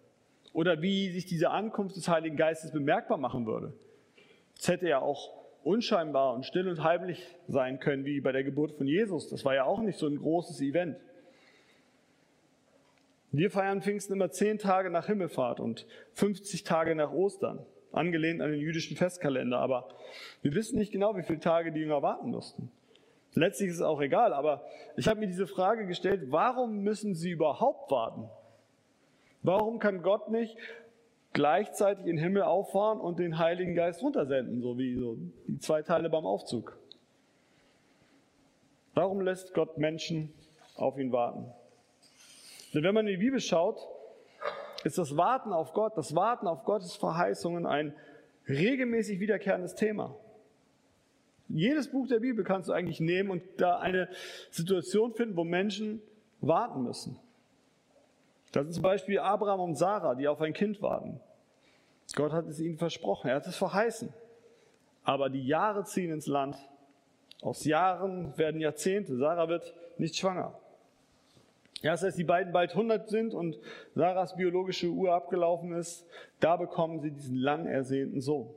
Oder 0.51 0.81
wie 0.81 1.11
sich 1.11 1.25
diese 1.25 1.51
Ankunft 1.51 1.95
des 1.95 2.07
Heiligen 2.07 2.37
Geistes 2.37 2.71
bemerkbar 2.71 3.17
machen 3.17 3.45
würde. 3.45 3.73
Es 4.57 4.67
hätte 4.67 4.87
ja 4.87 4.99
auch 4.99 5.31
unscheinbar 5.63 6.33
und 6.33 6.45
still 6.45 6.67
und 6.67 6.83
heimlich 6.83 7.23
sein 7.47 7.79
können, 7.79 8.03
wie 8.05 8.19
bei 8.19 8.31
der 8.31 8.43
Geburt 8.43 8.73
von 8.73 8.87
Jesus. 8.87 9.29
Das 9.29 9.45
war 9.45 9.53
ja 9.53 9.63
auch 9.63 9.79
nicht 9.79 9.97
so 9.97 10.07
ein 10.07 10.17
großes 10.17 10.59
Event. 10.61 10.97
Wir 13.33 13.49
feiern 13.49 13.81
Pfingsten 13.81 14.13
immer 14.13 14.29
zehn 14.29 14.59
Tage 14.59 14.91
nach 14.91 15.07
Himmelfahrt 15.07 15.59
und 15.59 15.87
50 16.11 16.63
Tage 16.63 16.93
nach 16.93 17.11
Ostern, 17.11 17.65
angelehnt 17.91 18.43
an 18.43 18.51
den 18.51 18.59
jüdischen 18.59 18.95
Festkalender. 18.95 19.57
Aber 19.57 19.89
wir 20.43 20.53
wissen 20.53 20.77
nicht 20.77 20.91
genau, 20.91 21.17
wie 21.17 21.23
viele 21.23 21.39
Tage 21.39 21.71
die 21.71 21.79
Jünger 21.79 22.03
warten 22.03 22.29
mussten. 22.29 22.71
Letztlich 23.33 23.69
ist 23.69 23.77
es 23.77 23.81
auch 23.81 23.99
egal, 24.01 24.33
aber 24.33 24.63
ich 24.97 25.07
habe 25.07 25.19
mir 25.19 25.25
diese 25.25 25.47
Frage 25.47 25.87
gestellt, 25.87 26.27
warum 26.31 26.83
müssen 26.83 27.15
sie 27.15 27.31
überhaupt 27.31 27.89
warten? 27.89 28.29
Warum 29.41 29.79
kann 29.79 30.03
Gott 30.03 30.29
nicht 30.29 30.55
gleichzeitig 31.33 32.05
in 32.05 32.17
den 32.17 32.23
Himmel 32.23 32.43
auffahren 32.43 32.99
und 32.99 33.17
den 33.17 33.39
Heiligen 33.39 33.73
Geist 33.73 34.03
runtersenden, 34.03 34.61
so 34.61 34.77
wie 34.77 34.95
so 34.95 35.17
die 35.47 35.57
zwei 35.57 35.81
Teile 35.81 36.11
beim 36.11 36.27
Aufzug? 36.27 36.77
Warum 38.93 39.21
lässt 39.21 39.55
Gott 39.55 39.79
Menschen 39.79 40.31
auf 40.75 40.99
ihn 40.99 41.11
warten? 41.11 41.51
Denn 42.73 42.83
wenn 42.83 42.93
man 42.93 43.07
in 43.07 43.19
die 43.19 43.25
Bibel 43.25 43.39
schaut, 43.39 43.87
ist 44.83 44.97
das 44.97 45.15
Warten 45.15 45.53
auf 45.53 45.73
Gott, 45.73 45.97
das 45.97 46.15
Warten 46.15 46.47
auf 46.47 46.65
Gottes 46.65 46.95
Verheißungen 46.95 47.65
ein 47.65 47.95
regelmäßig 48.47 49.19
wiederkehrendes 49.19 49.75
Thema. 49.75 50.15
Jedes 51.47 51.91
Buch 51.91 52.07
der 52.07 52.19
Bibel 52.19 52.43
kannst 52.43 52.69
du 52.69 52.73
eigentlich 52.73 52.99
nehmen 52.99 53.29
und 53.29 53.43
da 53.57 53.77
eine 53.77 54.09
Situation 54.49 55.13
finden, 55.13 55.35
wo 55.35 55.43
Menschen 55.43 56.01
warten 56.41 56.83
müssen. 56.83 57.19
Das 58.51 58.67
ist 58.67 58.75
zum 58.75 58.83
Beispiel 58.83 59.19
Abraham 59.19 59.59
und 59.59 59.75
Sarah, 59.75 60.15
die 60.15 60.27
auf 60.27 60.41
ein 60.41 60.53
Kind 60.53 60.81
warten. 60.81 61.19
Gott 62.15 62.31
hat 62.31 62.47
es 62.47 62.59
ihnen 62.59 62.77
versprochen, 62.77 63.29
er 63.29 63.37
hat 63.37 63.47
es 63.47 63.55
verheißen. 63.55 64.13
Aber 65.03 65.29
die 65.29 65.45
Jahre 65.45 65.83
ziehen 65.85 66.11
ins 66.11 66.27
Land. 66.27 66.57
Aus 67.41 67.65
Jahren 67.65 68.37
werden 68.37 68.61
Jahrzehnte. 68.61 69.17
Sarah 69.17 69.49
wird 69.49 69.73
nicht 69.97 70.15
schwanger. 70.15 70.57
Erst 71.83 72.05
als 72.05 72.15
die 72.15 72.23
beiden 72.23 72.53
bald 72.53 72.71
100 72.71 73.09
sind 73.09 73.33
und 73.33 73.59
Sarahs 73.93 74.37
biologische 74.37 74.87
Uhr 74.87 75.13
abgelaufen 75.13 75.73
ist, 75.73 76.07
da 76.39 76.55
bekommen 76.55 77.01
sie 77.01 77.11
diesen 77.11 77.35
lang 77.35 77.67
ersehnten 77.67 78.21
Sohn. 78.21 78.49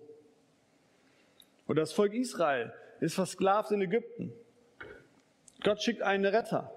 Und 1.66 1.76
das 1.76 1.92
Volk 1.92 2.14
Israel 2.14 2.73
ist 3.00 3.16
versklavt 3.16 3.73
in 3.73 3.83
Ägypten. 3.83 4.33
Gott 5.64 5.83
schickt 5.83 6.02
einen 6.02 6.25
Retter. 6.25 6.71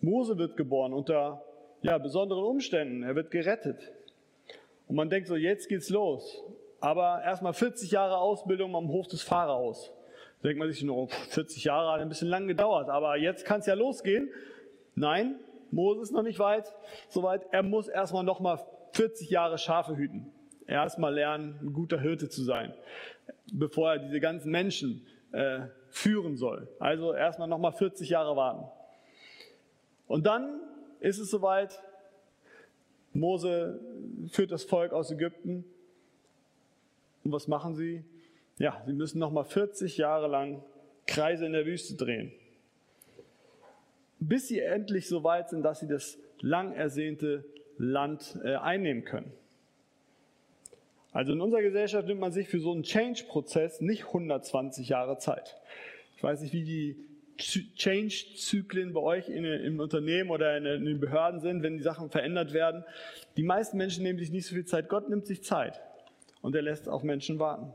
Mose 0.00 0.38
wird 0.38 0.56
geboren 0.56 0.94
unter 0.94 1.44
ja, 1.82 1.98
besonderen 1.98 2.44
Umständen. 2.44 3.02
Er 3.02 3.14
wird 3.14 3.30
gerettet. 3.30 3.92
Und 4.86 4.96
man 4.96 5.10
denkt 5.10 5.28
so, 5.28 5.36
jetzt 5.36 5.68
geht's 5.68 5.90
los. 5.90 6.42
Aber 6.80 7.22
erstmal 7.24 7.52
40 7.52 7.90
Jahre 7.90 8.16
Ausbildung 8.16 8.74
am 8.74 8.88
Hof 8.88 9.06
des 9.06 9.22
Pharaos. 9.22 9.92
Denkt 10.44 10.58
man 10.58 10.70
sich 10.70 10.82
nur, 10.82 11.08
40 11.08 11.64
Jahre 11.64 11.92
hat 11.92 12.00
ein 12.00 12.08
bisschen 12.08 12.28
lang 12.28 12.46
gedauert, 12.46 12.88
aber 12.88 13.16
jetzt 13.16 13.44
kann 13.44 13.60
es 13.60 13.66
ja 13.66 13.74
losgehen. 13.74 14.30
Nein, 14.94 15.40
Mose 15.70 16.00
ist 16.00 16.12
noch 16.12 16.22
nicht 16.22 16.38
weit, 16.38 16.72
soweit. 17.08 17.46
Er 17.50 17.62
muss 17.62 17.88
erstmal 17.88 18.24
nochmal 18.24 18.60
40 18.92 19.30
Jahre 19.30 19.58
Schafe 19.58 19.96
hüten. 19.96 20.32
Erstmal 20.66 21.14
lernen, 21.14 21.58
ein 21.62 21.72
guter 21.72 22.00
Hirte 22.00 22.28
zu 22.28 22.42
sein, 22.42 22.74
bevor 23.52 23.92
er 23.92 23.98
diese 23.98 24.20
ganzen 24.20 24.50
Menschen 24.50 25.06
äh, 25.32 25.60
führen 25.88 26.36
soll. 26.36 26.68
Also 26.78 27.14
erstmal 27.14 27.48
nochmal 27.48 27.72
40 27.72 28.08
Jahre 28.08 28.36
warten. 28.36 28.64
Und 30.06 30.26
dann 30.26 30.60
ist 31.00 31.18
es 31.18 31.30
soweit, 31.30 31.80
Mose 33.12 33.80
führt 34.30 34.52
das 34.52 34.64
Volk 34.64 34.92
aus 34.92 35.10
Ägypten. 35.10 35.64
Und 37.24 37.32
was 37.32 37.48
machen 37.48 37.74
sie? 37.74 38.04
Ja, 38.58 38.82
sie 38.86 38.92
müssen 38.92 39.18
nochmal 39.18 39.44
40 39.44 39.96
Jahre 39.96 40.26
lang 40.26 40.62
Kreise 41.06 41.46
in 41.46 41.52
der 41.52 41.64
Wüste 41.64 41.94
drehen. 41.94 42.32
Bis 44.18 44.48
sie 44.48 44.58
endlich 44.58 45.06
so 45.08 45.22
weit 45.22 45.48
sind, 45.48 45.62
dass 45.62 45.80
sie 45.80 45.86
das 45.86 46.18
lang 46.40 46.72
ersehnte 46.72 47.44
Land 47.78 48.38
äh, 48.44 48.56
einnehmen 48.56 49.04
können. 49.04 49.32
Also 51.12 51.32
in 51.32 51.40
unserer 51.40 51.62
Gesellschaft 51.62 52.06
nimmt 52.06 52.20
man 52.20 52.32
sich 52.32 52.48
für 52.48 52.60
so 52.60 52.72
einen 52.72 52.82
Change-Prozess 52.82 53.80
nicht 53.80 54.06
120 54.06 54.88
Jahre 54.88 55.18
Zeit. 55.18 55.56
Ich 56.16 56.22
weiß 56.22 56.40
nicht, 56.42 56.52
wie 56.52 56.64
die 56.64 56.96
Change-Zyklen 57.38 58.92
bei 58.92 59.00
euch 59.00 59.28
in, 59.28 59.44
im 59.44 59.78
Unternehmen 59.78 60.30
oder 60.30 60.56
in, 60.56 60.66
in 60.66 60.84
den 60.84 61.00
Behörden 61.00 61.40
sind, 61.40 61.62
wenn 61.62 61.76
die 61.76 61.82
Sachen 61.82 62.10
verändert 62.10 62.52
werden. 62.52 62.84
Die 63.36 63.44
meisten 63.44 63.76
Menschen 63.76 64.02
nehmen 64.02 64.18
sich 64.18 64.32
nicht 64.32 64.46
so 64.46 64.54
viel 64.54 64.66
Zeit. 64.66 64.88
Gott 64.88 65.08
nimmt 65.08 65.26
sich 65.26 65.44
Zeit 65.44 65.80
und 66.42 66.56
er 66.56 66.62
lässt 66.62 66.88
auf 66.88 67.04
Menschen 67.04 67.38
warten. 67.38 67.72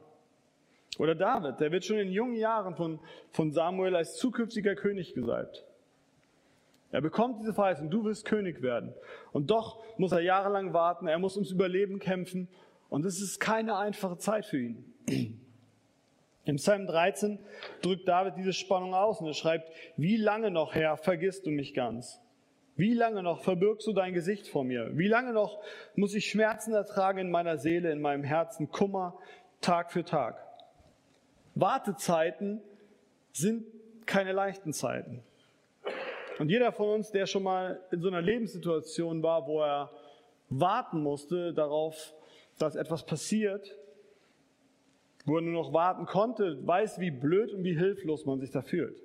Oder 0.99 1.15
David, 1.15 1.59
der 1.59 1.71
wird 1.71 1.85
schon 1.85 1.97
in 1.97 2.11
jungen 2.11 2.35
Jahren 2.35 2.75
von, 2.75 2.99
von 3.31 3.51
Samuel 3.51 3.95
als 3.95 4.15
zukünftiger 4.15 4.75
König 4.75 5.13
gesalbt. 5.13 5.65
Er 6.91 7.01
bekommt 7.01 7.39
diese 7.39 7.53
Verheißung, 7.53 7.89
du 7.89 8.03
wirst 8.05 8.25
König 8.25 8.61
werden. 8.61 8.93
Und 9.31 9.49
doch 9.49 9.83
muss 9.97 10.11
er 10.11 10.21
jahrelang 10.21 10.73
warten, 10.73 11.07
er 11.07 11.17
muss 11.17 11.35
ums 11.35 11.51
Überleben 11.51 11.97
kämpfen. 11.97 12.47
Und 12.89 13.05
es 13.05 13.19
ist 13.19 13.39
keine 13.39 13.75
einfache 13.77 14.17
Zeit 14.17 14.45
für 14.45 14.59
ihn. 14.59 15.39
Im 16.45 16.57
Psalm 16.57 16.85
13 16.85 17.39
drückt 17.81 18.07
David 18.07 18.35
diese 18.37 18.53
Spannung 18.53 18.93
aus 18.93 19.21
und 19.21 19.27
er 19.27 19.33
schreibt, 19.33 19.71
wie 19.97 20.17
lange 20.17 20.51
noch, 20.51 20.75
Herr, 20.75 20.97
vergisst 20.97 21.47
du 21.47 21.49
mich 21.49 21.73
ganz? 21.73 22.21
Wie 22.75 22.93
lange 22.93 23.23
noch 23.23 23.41
verbirgst 23.41 23.87
du 23.87 23.93
dein 23.93 24.13
Gesicht 24.13 24.47
vor 24.47 24.63
mir? 24.63 24.91
Wie 24.97 25.07
lange 25.07 25.31
noch 25.31 25.61
muss 25.95 26.13
ich 26.13 26.29
Schmerzen 26.29 26.73
ertragen 26.73 27.19
in 27.19 27.31
meiner 27.31 27.57
Seele, 27.57 27.91
in 27.91 28.01
meinem 28.01 28.23
Herzen, 28.23 28.69
Kummer, 28.69 29.17
Tag 29.61 29.91
für 29.91 30.03
Tag? 30.03 30.42
Wartezeiten 31.55 32.61
sind 33.31 33.65
keine 34.05 34.31
leichten 34.31 34.73
Zeiten. 34.73 35.23
Und 36.39 36.49
jeder 36.49 36.71
von 36.71 36.89
uns, 36.89 37.11
der 37.11 37.25
schon 37.25 37.43
mal 37.43 37.79
in 37.91 38.01
so 38.01 38.07
einer 38.07 38.21
Lebenssituation 38.21 39.21
war, 39.21 39.47
wo 39.47 39.61
er 39.61 39.91
warten 40.49 41.01
musste 41.01 41.53
darauf, 41.53 42.13
dass 42.57 42.75
etwas 42.75 43.05
passiert, 43.05 43.77
wo 45.25 45.37
er 45.37 45.41
nur 45.41 45.53
noch 45.53 45.73
warten 45.73 46.05
konnte, 46.05 46.65
weiß, 46.65 46.99
wie 46.99 47.11
blöd 47.11 47.53
und 47.53 47.63
wie 47.63 47.77
hilflos 47.77 48.25
man 48.25 48.39
sich 48.39 48.51
da 48.51 48.61
fühlt. 48.61 49.01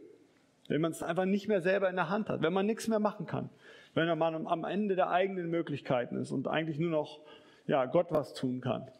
Wenn 0.69 0.81
man 0.81 0.93
es 0.93 1.03
einfach 1.03 1.25
nicht 1.25 1.49
mehr 1.49 1.61
selber 1.61 1.89
in 1.89 1.97
der 1.97 2.09
Hand 2.09 2.29
hat, 2.29 2.43
wenn 2.43 2.53
man 2.53 2.67
nichts 2.67 2.89
mehr 2.89 2.99
machen 2.99 3.27
kann, 3.27 3.51
wenn 3.95 4.19
man 4.19 4.47
am 4.47 4.65
Ende 4.65 4.97
der 4.97 5.11
eigenen 5.11 5.49
Möglichkeiten 5.49 6.17
ist 6.17 6.31
und 6.31 6.47
eigentlich 6.47 6.79
nur 6.79 6.91
noch 6.91 7.21
ja, 7.67 7.87
Gott 7.87 8.09
was 8.11 8.35
tun 8.35 8.61
kann. 8.61 8.91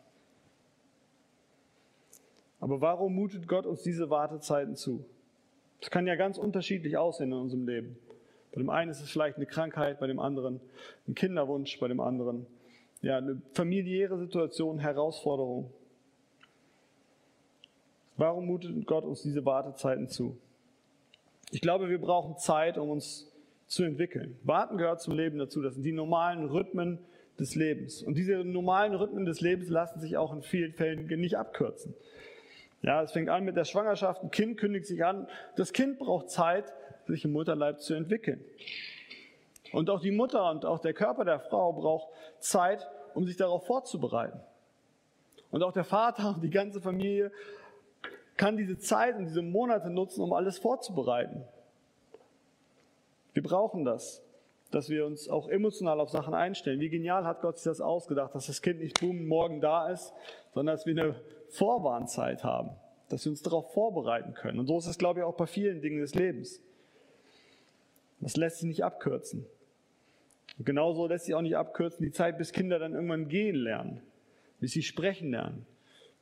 Aber 2.61 2.81
warum 2.81 3.15
mutet 3.15 3.47
Gott 3.47 3.67
uns 3.67 3.83
diese 3.83 4.11
Wartezeiten 4.11 4.77
zu? 4.77 5.05
Das 5.81 5.91
kann 5.91 6.07
ja 6.07 6.17
ganz 6.17 6.39
unterschiedlich 6.39 6.97
aussehen 6.97 7.33
in 7.33 7.39
unserem 7.39 7.67
Leben. 7.67 7.97
Bei 8.53 8.59
dem 8.59 8.71
einen 8.71 8.91
ist 8.91 9.01
es 9.01 9.11
vielleicht 9.11 9.37
eine 9.37 9.47
Krankheit, 9.47 10.01
bei 10.01 10.07
dem 10.07 10.19
anderen 10.19 10.61
ein 11.07 11.15
Kinderwunsch, 11.15 11.79
bei 11.79 11.89
dem 11.89 12.01
anderen 12.01 12.47
ja, 13.03 13.19
eine 13.19 13.41
familiäre 13.53 14.19
Situation, 14.19 14.79
Herausforderung. 14.79 15.71
Warum 18.17 18.47
mutet 18.47 18.87
Gott 18.87 19.05
uns 19.05 19.23
diese 19.23 19.45
Wartezeiten 19.45 20.09
zu? 20.09 20.37
Ich 21.53 21.61
glaube, 21.61 21.89
wir 21.89 22.01
brauchen 22.01 22.37
Zeit, 22.37 22.77
um 22.77 22.91
uns 22.91 23.31
zu 23.69 23.85
entwickeln. 23.85 24.37
Warten 24.43 24.77
gehört 24.77 25.01
zum 25.01 25.15
Leben 25.15 25.39
dazu. 25.39 25.63
Das 25.63 25.75
sind 25.75 25.85
die 25.85 25.93
normalen 25.93 26.47
Rhythmen 26.47 26.99
des 27.39 27.55
Lebens. 27.55 28.03
Und 28.03 28.19
diese 28.19 28.45
normalen 28.45 28.95
Rhythmen 28.95 29.25
des 29.25 29.41
Lebens 29.41 29.69
lassen 29.69 30.01
sich 30.01 30.17
auch 30.17 30.33
in 30.33 30.43
vielen 30.43 30.73
Fällen 30.73 31.07
nicht 31.07 31.37
abkürzen. 31.39 31.95
Ja, 32.83 33.03
es 33.03 33.13
fängt 33.13 33.29
an 33.29 33.45
mit 33.45 33.57
der 33.57 33.65
Schwangerschaft, 33.65 34.23
ein 34.23 34.31
Kind 34.31 34.59
kündigt 34.59 34.87
sich 34.87 35.05
an. 35.05 35.29
Das 35.57 35.73
Kind 35.73 35.99
braucht 35.99 36.31
Zeit, 36.31 36.73
sich 37.07 37.25
im 37.25 37.33
Mutterleib 37.33 37.81
zu 37.81 37.95
entwickeln. 37.95 38.45
Und 39.73 39.91
auch 39.91 40.01
die 40.01 40.13
Mutter 40.13 40.51
und 40.51 40.65
auch 40.65 40.79
der 40.79 40.95
Körper 40.95 41.25
der 41.25 41.41
Frau 41.41 41.73
braucht 41.73 42.09
Zeit, 42.39 42.89
um 43.15 43.27
sich 43.27 43.37
darauf 43.37 43.67
vorzubereiten. 43.67 44.41
Und 45.51 45.63
auch 45.63 45.73
der 45.73 45.85
Vater 45.85 46.35
und 46.35 46.43
die 46.43 46.51
ganze 46.51 46.81
Familie 46.81 47.33
kann 48.37 48.57
diese 48.57 48.79
Zeit 48.79 49.17
und 49.17 49.25
diese 49.25 49.43
Monate 49.43 49.91
nutzen, 49.91 50.23
um 50.23 50.33
alles 50.33 50.59
vorzubereiten. 50.59 51.45
Wir 53.33 53.43
brauchen 53.43 53.85
das, 53.85 54.23
dass 54.71 54.89
wir 54.89 55.07
uns 55.07 55.29
auch 55.29 55.49
emotional 55.49 56.01
auf 56.01 56.11
Sachen 56.11 56.35
einstellen. 56.35 56.81
Wie 56.81 56.89
genial 56.89 57.25
hat 57.25 57.41
Gott 57.41 57.59
sich 57.59 57.65
das 57.65 57.81
ausgedacht, 57.81 58.35
dass 58.35 58.47
das 58.47 58.63
Kind 58.63 58.81
nicht 58.81 59.01
boom, 59.01 59.27
morgen 59.27 59.61
da 59.61 59.89
ist, 59.89 60.13
sondern 60.55 60.77
dass 60.77 60.87
wir 60.87 61.01
eine 61.01 61.17
Vorwarnzeit 61.51 62.45
haben, 62.45 62.71
dass 63.09 63.25
wir 63.25 63.31
uns 63.31 63.43
darauf 63.43 63.73
vorbereiten 63.73 64.35
können. 64.35 64.59
Und 64.59 64.67
so 64.67 64.79
ist 64.79 64.87
es, 64.87 64.99
glaube 64.99 65.21
ich, 65.21 65.25
auch 65.25 65.37
bei 65.37 65.47
vielen 65.47 65.81
Dingen 65.81 66.01
des 66.01 66.15
Lebens. 66.15 66.63
Das 68.21 68.37
lässt 68.37 68.59
sich 68.59 68.69
nicht 68.69 68.85
abkürzen. 68.85 69.47
Und 70.59 70.65
genauso 70.65 71.07
lässt 71.07 71.27
sich 71.27 71.35
auch 71.35 71.43
nicht 71.43 71.57
abkürzen 71.57 72.05
die 72.05 72.11
Zeit, 72.11 72.37
bis 72.37 72.53
Kinder 72.53 72.79
dann 72.79 72.95
irgendwann 72.95 73.29
gehen 73.29 73.57
lernen, 73.57 74.03
bis 74.61 74.73
sie 74.73 74.83
sprechen 74.83 75.31
lernen, 75.31 75.67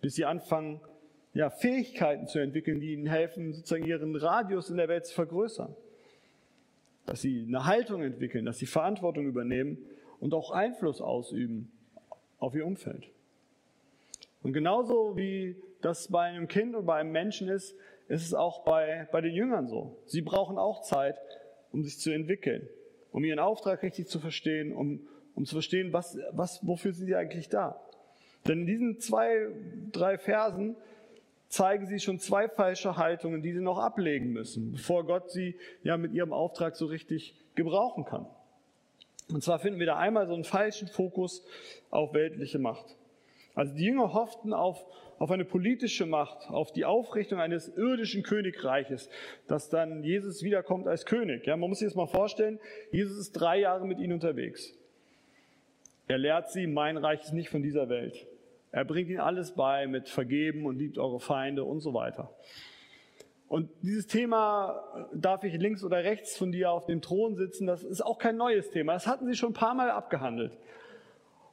bis 0.01 0.15
sie 0.15 0.25
anfangen, 0.25 0.81
ja, 1.33 1.51
Fähigkeiten 1.51 2.27
zu 2.27 2.39
entwickeln, 2.39 2.81
die 2.81 2.95
ihnen 2.95 3.07
helfen, 3.07 3.53
sozusagen 3.53 3.85
ihren 3.85 4.17
Radius 4.17 4.71
in 4.71 4.79
der 4.79 4.89
Welt 4.89 5.07
zu 5.07 5.15
vergrößern. 5.15 5.75
Dass 7.05 7.21
sie 7.21 7.45
eine 7.47 7.67
Haltung 7.67 8.03
entwickeln, 8.03 8.47
dass 8.47 8.59
sie 8.59 8.67
Verantwortung 8.67 9.27
übernehmen 9.27 9.79
und 10.19 10.35
auch 10.35 10.51
Einfluss 10.51 11.01
ausüben 11.01 11.71
auf 12.39 12.55
ihr 12.55 12.67
Umfeld. 12.67 13.11
Und 14.47 14.53
genauso 14.53 15.17
wie 15.17 15.57
das 15.81 16.07
bei 16.07 16.21
einem 16.21 16.47
Kind 16.47 16.77
und 16.77 16.87
bei 16.87 16.95
einem 16.95 17.11
Menschen 17.11 17.49
ist, 17.49 17.75
ist 18.07 18.25
es 18.25 18.33
auch 18.33 18.63
bei, 18.63 19.09
bei 19.11 19.21
den 19.21 19.35
Jüngern 19.35 19.67
so. 19.67 19.97
Sie 20.07 20.23
brauchen 20.23 20.57
auch 20.57 20.83
Zeit, 20.83 21.19
um 21.73 21.83
sich 21.83 21.99
zu 21.99 22.13
entwickeln, 22.13 22.69
um 23.11 23.25
ihren 23.25 23.41
Auftrag 23.41 23.83
richtig 23.83 24.07
zu 24.07 24.21
verstehen, 24.21 24.73
um, 24.73 25.01
um 25.35 25.47
zu 25.47 25.57
verstehen, 25.57 25.93
was, 25.93 26.17
was, 26.31 26.65
wofür 26.65 26.93
sind 26.93 27.07
sie 27.07 27.17
eigentlich 27.17 27.49
da. 27.49 27.81
Denn 28.47 28.61
in 28.61 28.67
diesen 28.67 29.01
zwei, 29.01 29.49
drei 29.91 30.17
Versen 30.17 30.77
zeigen 31.49 31.87
sie 31.87 31.99
schon 31.99 32.21
zwei 32.21 32.49
falsche 32.49 32.97
Haltungen, 32.97 33.43
die 33.43 33.53
sie 33.53 33.61
noch 33.61 33.79
ablegen 33.81 34.33
müssen, 34.33 34.71
bevor 34.71 35.05
Gott 35.07 35.33
sie 35.33 35.57
ja 35.83 35.97
mit 35.97 36.13
ihrem 36.13 36.33
Auftrag 36.33 36.77
so 36.77 36.87
richtig 36.87 37.35
gebrauchen 37.57 38.05
kann. 38.05 38.27
Und 39.29 39.43
zwar 39.43 39.59
finden 39.59 39.81
wir 39.81 39.87
da 39.87 39.97
einmal 39.97 40.29
so 40.29 40.35
einen 40.35 40.45
falschen 40.45 40.87
Fokus 40.87 41.45
auf 41.91 42.15
weltliche 42.15 42.61
Macht. 42.61 42.97
Also 43.57 43.75
die 43.75 43.87
Jünger 43.87 44.13
hofften 44.13 44.53
auf, 44.53 44.87
auf 45.19 45.31
eine 45.31 45.47
politische 45.47 46.05
Macht, 46.05 46.51
auf 46.51 46.73
die 46.73 46.85
Aufrichtung 46.85 47.41
eines 47.41 47.69
irdischen 47.75 48.23
Königreiches, 48.23 49.09
dass 49.49 49.71
dann 49.71 50.05
Jesus 50.05 50.43
wiederkommt 50.43 50.87
als 50.87 51.07
König. 51.07 51.47
Ja, 51.47 51.57
man 51.57 51.71
muss 51.71 51.79
sich 51.79 51.89
das 51.89 51.97
mal 51.97 52.07
vorstellen, 52.07 52.61
Jesus 52.93 53.17
ist 53.17 53.33
drei 53.33 53.59
Jahre 53.59 53.87
mit 53.87 53.99
ihnen 53.99 54.13
unterwegs. 54.13 54.75
Er 56.07 56.19
lehrt 56.19 56.51
sie, 56.51 56.67
mein 56.67 56.99
Reich 56.99 57.23
ist 57.23 57.33
nicht 57.33 57.49
von 57.49 57.63
dieser 57.63 57.89
Welt. 57.89 58.27
Er 58.73 58.85
bringt 58.85 59.09
ihnen 59.09 59.21
alles 59.21 59.53
bei 59.53 59.87
mit 59.87 60.11
Vergeben 60.11 60.67
und 60.67 60.77
liebt 60.77 60.99
eure 60.99 61.19
Feinde 61.19 61.65
und 61.65 61.81
so 61.81 61.95
weiter. 61.95 62.31
Und 63.49 63.71
dieses 63.81 64.07
Thema, 64.07 65.09
darf 65.15 65.45
ich 65.45 65.55
links 65.55 65.83
oder 65.83 66.05
rechts 66.05 66.37
von 66.37 66.53
dir 66.53 66.73
auf 66.73 66.85
dem 66.85 67.01
Thron 67.01 67.37
sitzen, 67.37 67.67
das 67.67 67.83
ist 67.83 68.03
auch 68.03 68.19
kein 68.19 68.37
neues 68.37 68.71
Thema. 68.71 68.93
Das 68.93 69.07
hatten 69.07 69.27
sie 69.27 69.35
schon 69.35 69.51
ein 69.51 69.55
paar 69.55 69.75
Mal 69.75 69.91
abgehandelt. 69.91 70.53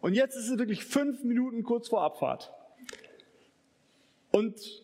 Und 0.04 0.16
jetzt 0.16 0.36
ist 0.36 0.50
es 0.50 0.60
wirklich 0.60 0.84
fünf 0.84 1.24
Minuten 1.24 1.64
kurz 1.64 1.88
vor 1.88 2.02
Abfahrt. 2.02 2.52
Und 4.34 4.84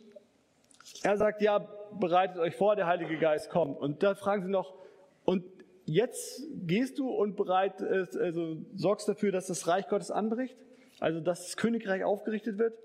er 1.03 1.17
sagt, 1.17 1.41
ja, 1.41 1.59
bereitet 1.99 2.37
euch 2.37 2.55
vor, 2.55 2.77
der 2.77 2.87
Heilige 2.87 3.17
Geist 3.17 3.49
kommt. 3.49 3.77
Und 3.77 4.01
da 4.01 4.15
fragen 4.15 4.43
sie 4.43 4.49
noch, 4.49 4.73
und 5.25 5.43
jetzt 5.83 6.43
gehst 6.65 6.99
du 6.99 7.09
und 7.09 7.35
bereitest, 7.35 8.15
also 8.15 8.59
sorgst 8.77 9.09
dafür, 9.09 9.33
dass 9.33 9.47
das 9.47 9.67
Reich 9.67 9.89
Gottes 9.89 10.09
anbricht? 10.09 10.55
Also, 11.01 11.19
dass 11.19 11.47
das 11.47 11.57
Königreich 11.57 12.05
aufgerichtet 12.05 12.57
wird? 12.57 12.77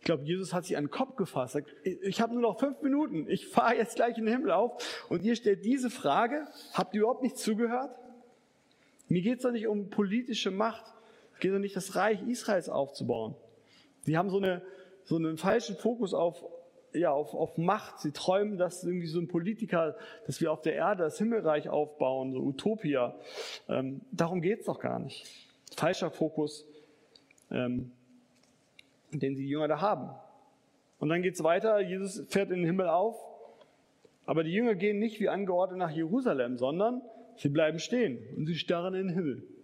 Ich 0.00 0.06
glaube, 0.06 0.24
Jesus 0.24 0.52
hat 0.52 0.64
sich 0.64 0.76
an 0.76 0.86
den 0.86 0.90
Kopf 0.90 1.14
gefasst. 1.14 1.52
Sagt, 1.52 1.72
ich 1.84 2.20
habe 2.20 2.32
nur 2.32 2.42
noch 2.42 2.58
fünf 2.58 2.82
Minuten. 2.82 3.30
Ich 3.30 3.46
fahre 3.46 3.76
jetzt 3.76 3.94
gleich 3.94 4.18
in 4.18 4.24
den 4.24 4.34
Himmel 4.34 4.50
auf. 4.50 5.06
Und 5.08 5.22
ihr 5.22 5.36
stellt 5.36 5.64
diese 5.64 5.90
Frage. 5.90 6.48
Habt 6.72 6.94
ihr 6.94 7.02
überhaupt 7.02 7.22
nicht 7.22 7.38
zugehört? 7.38 7.94
Mir 9.06 9.22
geht 9.22 9.36
es 9.36 9.42
doch 9.44 9.52
nicht 9.52 9.68
um 9.68 9.88
politische 9.88 10.50
Macht. 10.50 10.95
Es 11.36 11.40
geht 11.40 11.52
doch 11.52 11.58
nicht, 11.58 11.76
das 11.76 11.96
Reich 11.96 12.26
Israels 12.26 12.70
aufzubauen. 12.70 13.34
Sie 14.04 14.16
haben 14.16 14.30
so, 14.30 14.38
eine, 14.38 14.62
so 15.04 15.16
einen 15.16 15.36
falschen 15.36 15.76
Fokus 15.76 16.14
auf, 16.14 16.42
ja, 16.94 17.10
auf, 17.10 17.34
auf 17.34 17.58
Macht. 17.58 18.00
Sie 18.00 18.12
träumen, 18.12 18.56
dass 18.56 18.82
irgendwie 18.84 19.06
so 19.06 19.20
ein 19.20 19.28
Politiker, 19.28 19.96
dass 20.26 20.40
wir 20.40 20.50
auf 20.50 20.62
der 20.62 20.76
Erde 20.76 21.02
das 21.02 21.18
Himmelreich 21.18 21.68
aufbauen, 21.68 22.32
so 22.32 22.38
Utopia. 22.38 23.14
Ähm, 23.68 24.00
darum 24.12 24.40
geht's 24.40 24.64
doch 24.64 24.78
gar 24.78 24.98
nicht. 24.98 25.26
Falscher 25.76 26.10
Fokus, 26.10 26.66
ähm, 27.50 27.92
den 29.12 29.34
die 29.34 29.46
Jünger 29.46 29.68
da 29.68 29.82
haben. 29.82 30.08
Und 30.98 31.10
dann 31.10 31.20
geht's 31.20 31.42
weiter. 31.42 31.80
Jesus 31.80 32.22
fährt 32.30 32.50
in 32.50 32.60
den 32.60 32.64
Himmel 32.64 32.88
auf. 32.88 33.18
Aber 34.24 34.42
die 34.42 34.52
Jünger 34.52 34.74
gehen 34.74 34.98
nicht 35.00 35.20
wie 35.20 35.28
angeordnet 35.28 35.78
nach 35.78 35.90
Jerusalem, 35.90 36.56
sondern 36.56 37.02
sie 37.36 37.50
bleiben 37.50 37.78
stehen 37.78 38.26
und 38.38 38.46
sie 38.46 38.54
starren 38.54 38.94
in 38.94 39.08
den 39.08 39.14
Himmel. 39.14 39.55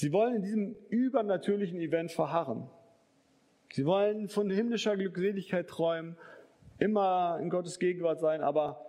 Sie 0.00 0.12
wollen 0.12 0.36
in 0.36 0.42
diesem 0.42 0.76
übernatürlichen 0.88 1.78
Event 1.78 2.10
verharren. 2.10 2.70
Sie 3.70 3.84
wollen 3.84 4.28
von 4.28 4.48
himmlischer 4.48 4.96
Glückseligkeit 4.96 5.68
träumen, 5.68 6.16
immer 6.78 7.38
in 7.42 7.50
Gottes 7.50 7.78
Gegenwart 7.78 8.18
sein, 8.18 8.40
aber 8.40 8.80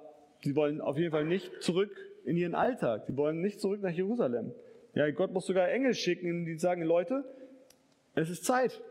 sie 0.41 0.55
wollen 0.55 0.79
auf 0.79 0.97
jeden 0.97 1.11
Fall 1.11 1.25
nicht 1.25 1.51
zurück 1.61 1.93
in 2.23 2.37
ihren 2.37 2.55
Alltag. 2.55 3.03
Sie 3.07 3.17
wollen 3.17 3.41
nicht 3.41 3.59
zurück 3.59 3.81
nach 3.81 3.91
Jerusalem. 3.91 4.53
Ja, 4.93 5.11
Gott 5.11 5.33
muss 5.33 5.47
sogar 5.47 5.67
Engel 5.67 5.95
schicken, 5.95 6.45
die 6.45 6.57
sagen, 6.57 6.81
Leute, 6.81 7.25
es 8.15 8.29
ist 8.29 8.45
Zeit. 8.45 8.81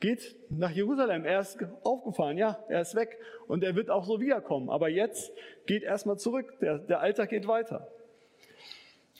Geht 0.00 0.36
nach 0.50 0.70
Jerusalem. 0.70 1.24
Er 1.24 1.40
ist 1.40 1.58
aufgefahren, 1.82 2.36
ja, 2.36 2.62
er 2.68 2.82
ist 2.82 2.94
weg. 2.94 3.16
Und 3.46 3.64
er 3.64 3.74
wird 3.74 3.88
auch 3.88 4.04
so 4.04 4.20
wiederkommen. 4.20 4.68
Aber 4.68 4.90
jetzt 4.90 5.32
geht 5.64 5.82
erstmal 5.82 6.18
zurück. 6.18 6.58
Der, 6.60 6.76
der 6.76 7.00
Alltag 7.00 7.30
geht 7.30 7.48
weiter. 7.48 7.88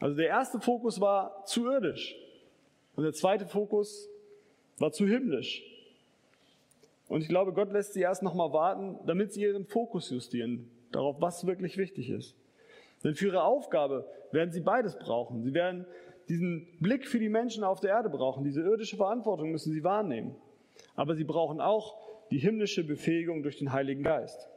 Also 0.01 0.17
der 0.17 0.29
erste 0.29 0.61
Fokus 0.61 1.01
war 1.01 1.45
zu 1.45 1.67
irdisch 1.67 2.17
und 2.95 3.05
der 3.05 3.13
zweite 3.13 3.47
Fokus 3.47 4.09
war 4.79 4.93
zu 4.93 5.07
himmlisch. 5.07 5.63
Und 7.09 7.23
ich 7.23 7.29
glaube, 7.29 7.53
Gott 7.53 7.73
lässt 7.73 7.95
sie 7.95 8.03
erst 8.03 8.23
nochmal 8.23 8.53
warten, 8.53 8.99
damit 9.07 9.33
sie 9.33 9.43
ihren 9.43 9.67
Fokus 9.67 10.11
justieren, 10.11 10.71
darauf, 10.93 11.21
was 11.21 11.47
wirklich 11.47 11.77
wichtig 11.79 12.11
ist. 12.11 12.37
Denn 13.03 13.15
für 13.15 13.27
ihre 13.27 13.43
Aufgabe 13.43 14.07
werden 14.31 14.53
sie 14.53 14.61
beides 14.61 14.99
brauchen. 14.99 15.43
Sie 15.43 15.55
werden 15.55 15.87
diesen 16.29 16.67
Blick 16.81 17.07
für 17.07 17.19
die 17.19 17.29
Menschen 17.29 17.65
auf 17.65 17.81
der 17.81 17.91
Erde 17.91 18.11
brauchen. 18.11 18.45
Diese 18.45 18.61
irdische 18.61 18.97
Verantwortung 18.97 19.51
müssen 19.53 19.73
sie 19.73 19.85
wahrnehmen. 19.85 20.37
Aber 20.95 21.15
sie 21.15 21.25
brauchen 21.25 21.61
auch 21.61 21.97
die 22.31 22.39
himmlische 22.39 22.85
Befähigung 22.85 23.43
durch 23.43 23.59
den 23.59 23.73
Heiligen 23.73 24.03
Geist. 24.03 24.49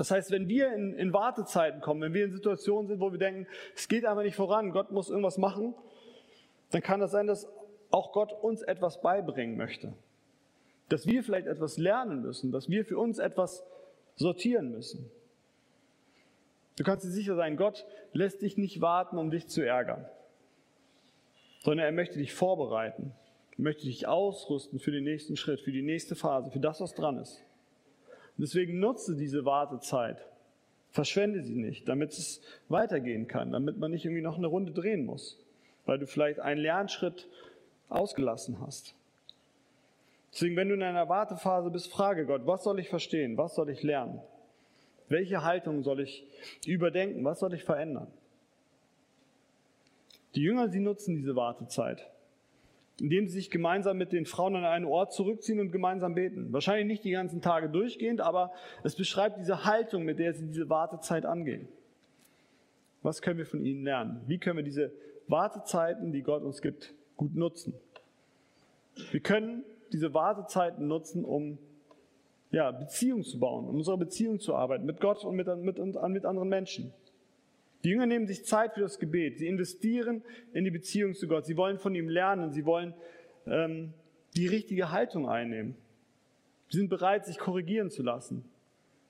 Das 0.00 0.10
heißt, 0.10 0.30
wenn 0.30 0.48
wir 0.48 0.72
in, 0.72 0.94
in 0.94 1.12
Wartezeiten 1.12 1.82
kommen, 1.82 2.00
wenn 2.00 2.14
wir 2.14 2.24
in 2.24 2.32
Situationen 2.32 2.88
sind, 2.88 3.00
wo 3.00 3.12
wir 3.12 3.18
denken, 3.18 3.46
es 3.76 3.86
geht 3.86 4.06
einfach 4.06 4.22
nicht 4.22 4.34
voran, 4.34 4.70
Gott 4.70 4.90
muss 4.92 5.10
irgendwas 5.10 5.36
machen, 5.36 5.74
dann 6.70 6.80
kann 6.80 7.00
das 7.00 7.10
sein, 7.10 7.26
dass 7.26 7.46
auch 7.90 8.10
Gott 8.12 8.32
uns 8.32 8.62
etwas 8.62 9.02
beibringen 9.02 9.58
möchte. 9.58 9.92
Dass 10.88 11.06
wir 11.06 11.22
vielleicht 11.22 11.46
etwas 11.46 11.76
lernen 11.76 12.22
müssen, 12.22 12.50
dass 12.50 12.70
wir 12.70 12.86
für 12.86 12.96
uns 12.96 13.18
etwas 13.18 13.62
sortieren 14.14 14.70
müssen. 14.70 15.10
Du 16.78 16.84
kannst 16.84 17.04
dir 17.04 17.10
sicher 17.10 17.36
sein, 17.36 17.58
Gott 17.58 17.84
lässt 18.14 18.40
dich 18.40 18.56
nicht 18.56 18.80
warten, 18.80 19.18
um 19.18 19.30
dich 19.30 19.48
zu 19.48 19.60
ärgern, 19.60 20.06
sondern 21.58 21.84
er 21.84 21.92
möchte 21.92 22.18
dich 22.18 22.32
vorbereiten, 22.32 23.12
er 23.58 23.64
möchte 23.64 23.82
dich 23.82 24.08
ausrüsten 24.08 24.78
für 24.78 24.92
den 24.92 25.04
nächsten 25.04 25.36
Schritt, 25.36 25.60
für 25.60 25.72
die 25.72 25.82
nächste 25.82 26.14
Phase, 26.14 26.50
für 26.50 26.58
das, 26.58 26.80
was 26.80 26.94
dran 26.94 27.18
ist. 27.18 27.44
Deswegen 28.40 28.80
nutze 28.80 29.16
diese 29.16 29.44
Wartezeit. 29.44 30.24
Verschwende 30.90 31.42
sie 31.42 31.54
nicht, 31.54 31.88
damit 31.88 32.12
es 32.12 32.40
weitergehen 32.68 33.28
kann, 33.28 33.52
damit 33.52 33.78
man 33.78 33.90
nicht 33.90 34.04
irgendwie 34.04 34.22
noch 34.22 34.38
eine 34.38 34.46
Runde 34.46 34.72
drehen 34.72 35.04
muss, 35.04 35.38
weil 35.86 35.98
du 35.98 36.06
vielleicht 36.06 36.40
einen 36.40 36.60
Lernschritt 36.60 37.28
ausgelassen 37.88 38.60
hast. 38.60 38.94
Deswegen, 40.32 40.56
wenn 40.56 40.68
du 40.68 40.74
in 40.74 40.82
einer 40.82 41.08
Wartephase 41.08 41.70
bist, 41.70 41.92
frage 41.92 42.24
Gott, 42.24 42.46
was 42.46 42.64
soll 42.64 42.80
ich 42.80 42.88
verstehen? 42.88 43.36
Was 43.36 43.54
soll 43.54 43.68
ich 43.68 43.82
lernen? 43.82 44.20
Welche 45.08 45.44
Haltung 45.44 45.82
soll 45.82 46.00
ich 46.00 46.24
überdenken? 46.66 47.24
Was 47.24 47.40
soll 47.40 47.52
ich 47.54 47.64
verändern? 47.64 48.08
Die 50.34 50.42
Jünger, 50.42 50.68
sie 50.68 50.80
nutzen 50.80 51.16
diese 51.16 51.36
Wartezeit 51.36 52.08
indem 53.00 53.26
sie 53.26 53.34
sich 53.34 53.50
gemeinsam 53.50 53.98
mit 53.98 54.12
den 54.12 54.26
Frauen 54.26 54.56
an 54.56 54.64
einen 54.64 54.84
Ort 54.84 55.12
zurückziehen 55.12 55.60
und 55.60 55.72
gemeinsam 55.72 56.14
beten. 56.14 56.52
Wahrscheinlich 56.52 56.86
nicht 56.86 57.04
die 57.04 57.10
ganzen 57.10 57.40
Tage 57.40 57.68
durchgehend, 57.68 58.20
aber 58.20 58.52
es 58.82 58.96
beschreibt 58.96 59.38
diese 59.38 59.64
Haltung, 59.64 60.04
mit 60.04 60.18
der 60.18 60.34
sie 60.34 60.46
diese 60.46 60.68
Wartezeit 60.68 61.26
angehen. 61.26 61.68
Was 63.02 63.22
können 63.22 63.38
wir 63.38 63.46
von 63.46 63.64
ihnen 63.64 63.84
lernen? 63.84 64.20
Wie 64.26 64.38
können 64.38 64.58
wir 64.58 64.64
diese 64.64 64.92
Wartezeiten, 65.26 66.12
die 66.12 66.22
Gott 66.22 66.42
uns 66.42 66.60
gibt, 66.60 66.94
gut 67.16 67.34
nutzen? 67.34 67.74
Wir 69.10 69.20
können 69.20 69.64
diese 69.92 70.12
Wartezeiten 70.12 70.86
nutzen, 70.86 71.24
um 71.24 71.58
ja, 72.50 72.70
Beziehung 72.70 73.22
zu 73.22 73.38
bauen, 73.38 73.68
um 73.68 73.76
unsere 73.76 73.96
Beziehung 73.96 74.40
zu 74.40 74.54
arbeiten 74.54 74.84
mit 74.84 75.00
Gott 75.00 75.24
und 75.24 75.36
mit, 75.36 75.46
mit, 75.46 75.78
mit 75.78 76.24
anderen 76.24 76.48
Menschen. 76.48 76.92
Die 77.82 77.90
Jünger 77.90 78.06
nehmen 78.06 78.26
sich 78.26 78.44
Zeit 78.44 78.74
für 78.74 78.80
das 78.80 78.98
Gebet. 78.98 79.38
Sie 79.38 79.46
investieren 79.46 80.22
in 80.52 80.64
die 80.64 80.70
Beziehung 80.70 81.14
zu 81.14 81.26
Gott. 81.26 81.46
Sie 81.46 81.56
wollen 81.56 81.78
von 81.78 81.94
ihm 81.94 82.08
lernen. 82.08 82.52
Sie 82.52 82.66
wollen 82.66 82.94
ähm, 83.46 83.94
die 84.36 84.46
richtige 84.46 84.90
Haltung 84.90 85.28
einnehmen. 85.28 85.76
Sie 86.68 86.78
sind 86.78 86.88
bereit, 86.88 87.26
sich 87.26 87.38
korrigieren 87.38 87.90
zu 87.90 88.02
lassen. 88.02 88.44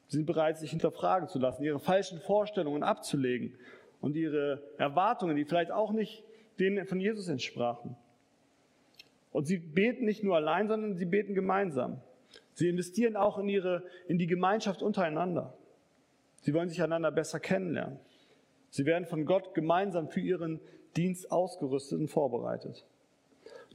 Sie 0.08 0.16
sind 0.16 0.26
bereit, 0.26 0.58
sich 0.58 0.70
hinterfragen 0.70 1.28
zu 1.28 1.38
lassen, 1.38 1.62
ihre 1.62 1.78
falschen 1.78 2.18
Vorstellungen 2.18 2.82
abzulegen 2.82 3.54
und 4.00 4.16
ihre 4.16 4.62
Erwartungen, 4.78 5.36
die 5.36 5.44
vielleicht 5.44 5.70
auch 5.70 5.92
nicht 5.92 6.24
denen 6.58 6.86
von 6.86 7.00
Jesus 7.00 7.28
entsprachen. 7.28 7.96
Und 9.32 9.46
sie 9.46 9.58
beten 9.58 10.04
nicht 10.04 10.24
nur 10.24 10.36
allein, 10.36 10.68
sondern 10.68 10.96
sie 10.96 11.04
beten 11.04 11.34
gemeinsam. 11.34 12.00
Sie 12.54 12.68
investieren 12.68 13.16
auch 13.16 13.38
in 13.38 13.48
ihre, 13.48 13.84
in 14.08 14.18
die 14.18 14.26
Gemeinschaft 14.26 14.82
untereinander. 14.82 15.54
Sie 16.40 16.52
wollen 16.54 16.68
sich 16.68 16.82
einander 16.82 17.12
besser 17.12 17.38
kennenlernen. 17.38 17.98
Sie 18.70 18.86
werden 18.86 19.06
von 19.06 19.26
Gott 19.26 19.54
gemeinsam 19.54 20.08
für 20.08 20.20
ihren 20.20 20.60
Dienst 20.96 21.30
ausgerüstet 21.30 21.98
und 21.98 22.08
vorbereitet. 22.08 22.84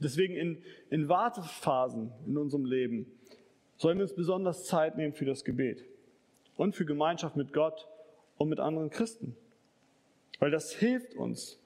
Deswegen 0.02 0.34
in, 0.36 0.62
in 0.90 1.08
Wartephasen 1.08 2.12
in 2.26 2.36
unserem 2.36 2.64
Leben 2.64 3.06
sollen 3.76 3.98
wir 3.98 4.04
uns 4.04 4.14
besonders 4.14 4.64
Zeit 4.64 4.96
nehmen 4.96 5.14
für 5.14 5.24
das 5.24 5.44
Gebet 5.44 5.84
und 6.56 6.74
für 6.74 6.84
Gemeinschaft 6.84 7.36
mit 7.36 7.52
Gott 7.52 7.88
und 8.36 8.48
mit 8.48 8.60
anderen 8.60 8.90
Christen. 8.90 9.36
Weil 10.38 10.50
das 10.50 10.72
hilft 10.72 11.14
uns, 11.14 11.58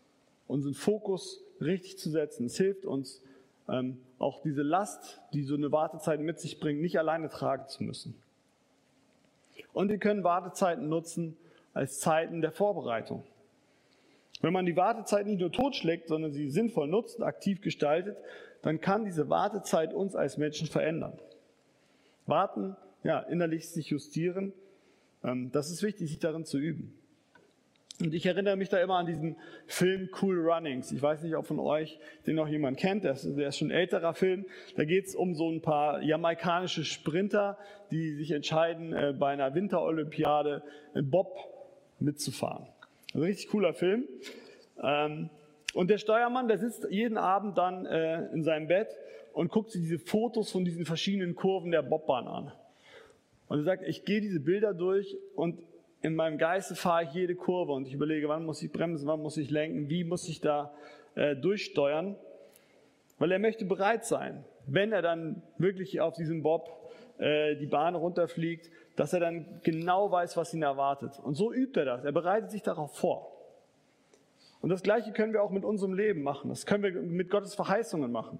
unseren 0.47 0.75
Fokus 0.75 1.43
richtig 1.61 1.99
zu 1.99 2.11
setzen. 2.11 2.47
Es 2.47 2.57
hilft 2.57 2.85
uns, 2.85 3.23
ähm, 3.69 3.99
auch 4.19 4.43
diese 4.43 4.63
Last, 4.63 5.21
die 5.33 5.43
so 5.43 5.55
eine 5.55 5.73
Wartezeit 5.73 6.21
mit 6.21 6.41
sich 6.41 6.61
bringt, 6.61 6.81
nicht 6.81 6.99
alleine 6.99 7.29
tragen 7.29 7.69
zu 7.69 7.85
müssen. 7.85 8.15
Und 9.73 9.89
wir 9.89 9.99
können 9.99 10.25
Wartezeiten 10.25 10.89
nutzen 10.89 11.37
als 11.75 12.01
Zeiten 12.01 12.41
der 12.41 12.53
Vorbereitung. 12.53 13.25
Wenn 14.41 14.53
man 14.53 14.67
die 14.67 14.77
Wartezeit 14.77 15.27
nicht 15.27 15.41
nur 15.41 15.53
totschlägt, 15.53 16.09
sondern 16.09 16.33
sie 16.33 16.49
sinnvoll 16.49 16.89
nutzt, 16.89 17.23
aktiv 17.23 17.61
gestaltet, 17.61 18.17
dann 18.63 18.81
kann 18.81 19.05
diese 19.05 19.29
Wartezeit 19.29 19.93
uns 19.93 20.15
als 20.17 20.39
Menschen 20.39 20.67
verändern. 20.67 21.19
Warten, 22.27 22.77
ja, 23.03 23.21
innerlich 23.21 23.69
sich 23.69 23.89
justieren, 23.89 24.53
ähm, 25.23 25.51
das 25.53 25.71
ist 25.71 25.83
wichtig, 25.83 26.09
sich 26.09 26.19
darin 26.19 26.45
zu 26.45 26.59
üben. 26.59 26.95
Und 28.01 28.15
ich 28.15 28.25
erinnere 28.25 28.57
mich 28.57 28.71
da 28.71 28.81
immer 28.81 28.97
an 28.97 29.05
diesen 29.05 29.37
Film 29.67 30.09
Cool 30.21 30.41
Runnings. 30.41 30.91
Ich 30.91 31.03
weiß 31.03 31.23
nicht, 31.23 31.37
ob 31.37 31.47
von 31.47 31.59
euch 31.59 31.99
den 32.27 32.37
noch 32.37 32.49
jemand 32.49 32.79
kennt. 32.79 33.05
Der 33.05 33.13
ist, 33.13 33.37
der 33.37 33.49
ist 33.49 33.59
schon 33.59 33.69
ein 33.69 33.77
älterer 33.77 34.15
Film. 34.15 34.47
Da 34.77 34.85
geht 34.85 35.07
es 35.07 35.15
um 35.15 35.35
so 35.35 35.51
ein 35.51 35.61
paar 35.61 36.01
jamaikanische 36.01 36.85
Sprinter, 36.85 37.59
die 37.91 38.15
sich 38.15 38.31
entscheiden, 38.31 38.95
äh, 38.95 39.15
bei 39.19 39.33
einer 39.33 39.55
Winterolympiade 39.55 40.63
in 40.95 41.11
Bob 41.11 41.37
mitzufahren. 42.01 42.67
Ein 43.15 43.23
richtig 43.23 43.49
cooler 43.49 43.75
Film. 43.75 44.05
Ähm, 44.83 45.31
und 45.75 45.91
der 45.91 45.99
Steuermann, 45.99 46.49
der 46.49 46.59
sitzt 46.59 46.87
jeden 46.91 47.19
Abend 47.19 47.59
dann 47.59 47.87
äh, 47.87 48.27
in 48.33 48.43
seinem 48.43 48.67
Bett 48.67 48.89
und 49.33 49.51
guckt 49.51 49.71
sich 49.71 49.83
diese 49.83 49.99
Fotos 49.99 50.51
von 50.51 50.65
diesen 50.65 50.85
verschiedenen 50.85 51.35
Kurven 51.35 51.71
der 51.71 51.83
Bobbahn 51.83 52.27
an. 52.27 52.53
Und 53.49 53.59
er 53.59 53.65
sagt, 53.65 53.87
ich 53.87 54.05
gehe 54.05 54.21
diese 54.21 54.41
Bilder 54.41 54.75
durch 54.75 55.17
und 55.35 55.61
in 56.03 56.15
meinem 56.15 56.39
Geiste 56.39 56.75
fahre 56.75 57.05
ich 57.05 57.13
jede 57.13 57.35
Kurve 57.35 57.73
und 57.73 57.87
ich 57.87 57.95
überlege, 57.95 58.29
wann 58.29 58.47
muss 58.47 58.63
ich 58.63 58.73
bremsen, 58.73 59.07
wann 59.07 59.21
muss 59.21 59.37
ich 59.37 59.51
lenken, 59.51 59.89
wie 59.91 60.05
muss 60.05 60.29
ich 60.29 60.41
da 60.41 60.73
äh, 61.15 61.37
durchsteuern. 61.37 62.17
Weil 63.19 63.33
er 63.33 63.39
möchte 63.39 63.65
bereit 63.65 64.07
sein, 64.07 64.45
wenn 64.67 64.93
er 64.93 65.03
dann 65.03 65.43
wirklich 65.59 66.01
auf 66.01 66.15
diesem 66.15 66.43
Bob 66.43 66.90
äh, 67.21 67.55
die 67.57 67.67
Bahn 67.67 67.95
runterfliegt, 67.95 68.71
dass 68.97 69.13
er 69.13 69.21
dann 69.21 69.61
genau 69.63 70.11
weiß, 70.11 70.37
was 70.37 70.55
ihn 70.55 70.63
erwartet. 70.63 71.19
Und 71.23 71.35
so 71.35 71.53
übt 71.53 71.79
er 71.79 71.85
das. 71.85 72.05
Er 72.05 72.13
bereitet 72.13 72.51
sich 72.51 72.63
darauf 72.63 72.97
vor. 72.97 73.31
Und 74.61 74.71
das 74.71 74.83
Gleiche 74.83 75.13
können 75.13 75.33
wir 75.33 75.43
auch 75.43 75.51
mit 75.51 75.65
unserem 75.65 75.95
Leben 75.95 76.23
machen. 76.23 76.49
Das 76.49 76.67
können 76.67 76.83
wir 76.83 76.93
mit 76.93 77.31
Gottes 77.31 77.55
Verheißungen 77.55 78.11
machen. 78.11 78.39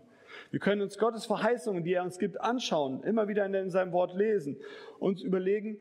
Wir 0.51 0.61
können 0.61 0.81
uns 0.81 0.99
Gottes 0.99 1.27
Verheißungen, 1.27 1.85
die 1.85 1.93
er 1.93 2.05
uns 2.05 2.19
gibt, 2.19 2.41
anschauen, 2.41 3.03
immer 3.03 3.29
wieder 3.29 3.47
in 3.47 3.71
seinem 3.71 3.93
Wort 3.93 4.15
lesen, 4.15 4.57
uns 4.99 5.23
überlegen, 5.23 5.79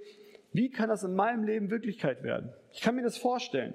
wie 0.51 0.69
kann 0.69 0.89
das 0.89 1.03
in 1.03 1.13
meinem 1.13 1.43
Leben 1.43 1.69
Wirklichkeit 1.69 2.23
werden? 2.23 2.51
Ich 2.71 2.81
kann 2.81 2.95
mir 2.95 3.03
das 3.03 3.17
vorstellen. 3.17 3.73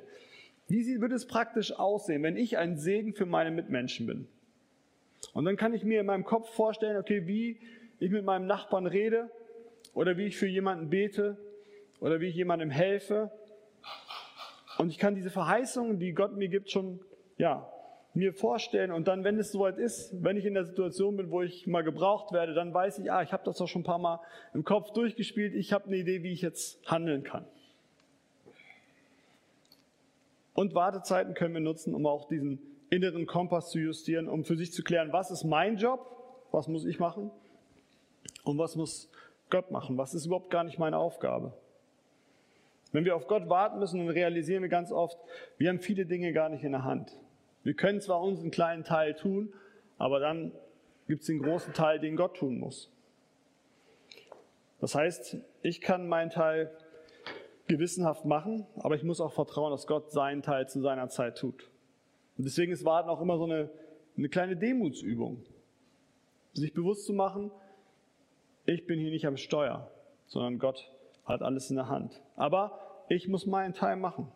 Wie 0.67 1.01
würde 1.01 1.15
es 1.15 1.27
praktisch 1.27 1.73
aussehen, 1.73 2.23
wenn 2.23 2.37
ich 2.37 2.59
ein 2.59 2.77
Segen 2.77 3.15
für 3.15 3.27
meine 3.27 3.51
Mitmenschen 3.51 4.07
bin? 4.07 4.27
Und 5.33 5.45
dann 5.45 5.57
kann 5.57 5.75
ich 5.75 5.85
mir 5.85 6.01
in 6.01 6.07
meinem 6.07 6.25
Kopf 6.25 6.51
vorstellen, 6.51 6.97
okay, 6.97 7.27
wie 7.27 7.59
ich 8.05 8.13
mit 8.13 8.25
meinem 8.25 8.47
Nachbarn 8.47 8.87
rede 8.87 9.31
oder 9.95 10.17
wie 10.17 10.27
ich 10.27 10.37
für 10.37 10.47
jemanden 10.47 10.91
bete 10.91 11.39
oder 12.01 12.21
wie 12.21 12.27
ich 12.27 12.35
jemandem 12.35 12.71
helfe. 12.71 13.31
Und 14.79 14.91
ich 14.91 14.99
kann 14.99 15.15
diese 15.15 15.31
Verheißungen, 15.31 15.99
die 15.99 16.13
Gott 16.13 16.37
mir 16.37 16.49
gibt, 16.49 16.71
schon 16.71 17.01
ja, 17.39 17.69
mir 18.13 18.33
vorstellen 18.33 18.93
und 18.93 19.09
dann, 19.09 19.25
wenn 19.25 19.39
es 19.39 19.51
soweit 19.51 19.77
ist, 19.79 20.23
wenn 20.23 20.37
ich 20.37 20.45
in 20.45 20.55
der 20.55 20.65
Situation 20.65 21.17
bin, 21.17 21.31
wo 21.31 21.43
ich 21.43 21.67
mal 21.67 21.83
gebraucht 21.83 22.33
werde, 22.33 22.55
dann 22.55 22.73
weiß 22.73 23.01
ich, 23.01 23.11
ah, 23.11 23.23
ich 23.23 23.33
habe 23.33 23.43
das 23.45 23.57
doch 23.57 23.67
schon 23.67 23.83
ein 23.83 23.85
paar 23.85 23.99
Mal 23.99 24.21
im 24.53 24.65
Kopf 24.65 24.93
durchgespielt, 24.93 25.55
ich 25.55 25.73
habe 25.73 25.87
eine 25.87 25.97
Idee, 25.97 26.23
wie 26.23 26.33
ich 26.33 26.43
jetzt 26.43 26.79
handeln 26.89 27.25
kann. 27.25 27.45
Und 30.55 30.77
Wartezeiten 30.77 31.35
können 31.35 31.55
wir 31.55 31.61
nutzen, 31.61 31.93
um 31.93 32.07
auch 32.07 32.29
diesen 32.29 32.61
inneren 32.89 33.27
Kompass 33.27 33.71
zu 33.71 33.81
justieren, 33.81 34.29
um 34.29 34.45
für 34.45 34.57
sich 34.57 34.73
zu 34.73 34.85
klären, 34.85 35.13
was 35.13 35.33
ist 35.33 35.43
mein 35.43 35.77
Job, 35.77 36.07
was 36.53 36.69
muss 36.69 36.85
ich 36.85 37.01
machen 37.01 37.33
und 38.45 38.59
was 38.59 38.77
muss 38.77 39.11
Gott 39.51 39.71
machen, 39.71 39.99
was 39.99 40.15
ist 40.15 40.27
überhaupt 40.27 40.51
gar 40.51 40.65
nicht 40.65 40.79
meine 40.79 40.99
Aufgabe. 40.99 41.53
Wenn 42.93 43.05
wir 43.05 43.17
auf 43.17 43.27
Gott 43.27 43.49
warten 43.49 43.81
müssen, 43.81 43.99
dann 43.99 44.09
realisieren 44.09 44.63
wir 44.63 44.69
ganz 44.69 44.93
oft, 44.93 45.19
wir 45.59 45.69
haben 45.69 45.81
viele 45.81 46.07
Dinge 46.07 46.33
gar 46.33 46.49
nicht 46.49 46.63
in 46.63 46.73
der 46.73 46.85
Hand. 46.85 47.17
Wir 47.65 47.75
können 47.75 48.01
zwar 48.01 48.21
uns 48.21 48.41
einen 48.41 48.51
kleinen 48.51 48.85
Teil 48.85 49.15
tun, 49.15 49.53
aber 49.99 50.21
dann 50.21 50.53
gibt 51.09 51.23
es 51.23 51.27
den 51.27 51.43
großen 51.43 51.73
Teil, 51.73 51.99
den 51.99 52.17
Gott 52.17 52.37
tun 52.37 52.59
muss. 52.59 52.91
Das 54.81 54.95
heißt, 54.95 55.39
ich 55.63 55.81
kann 55.81 56.09
meinen 56.09 56.31
Teil 56.31 56.71
gewissenhaft 57.67 58.25
machen, 58.25 58.67
aber 58.77 58.95
ich 58.95 59.03
muss 59.03 59.21
auch 59.21 59.33
vertrauen, 59.33 59.71
dass 59.71 59.87
Gott 59.87 60.13
seinen 60.13 60.43
Teil 60.43 60.69
zu 60.69 60.81
seiner 60.81 61.09
Zeit 61.09 61.39
tut. 61.39 61.71
Und 62.37 62.45
deswegen 62.45 62.73
ist 62.73 62.85
Warten 62.85 63.09
auch 63.09 63.21
immer 63.21 63.39
so 63.39 63.45
eine, 63.45 63.71
eine 64.17 64.29
kleine 64.29 64.57
Demutsübung. 64.57 65.43
Sich 66.53 66.75
bewusst 66.75 67.07
zu 67.07 67.13
machen, 67.13 67.51
ich 68.67 68.87
bin 68.87 68.99
hier 68.99 69.11
nicht 69.11 69.27
am 69.27 69.37
Steuer, 69.37 69.91
sondern 70.27 70.59
Gott 70.59 70.91
hat 71.25 71.43
alles 71.43 71.71
in 71.71 71.77
der 71.77 71.89
Hand. 71.89 72.23
Aber 72.37 72.79
ich 73.09 73.29
muss 73.29 73.47
meinen 73.47 73.75
Teil 73.75 73.97
machen. 73.97 74.31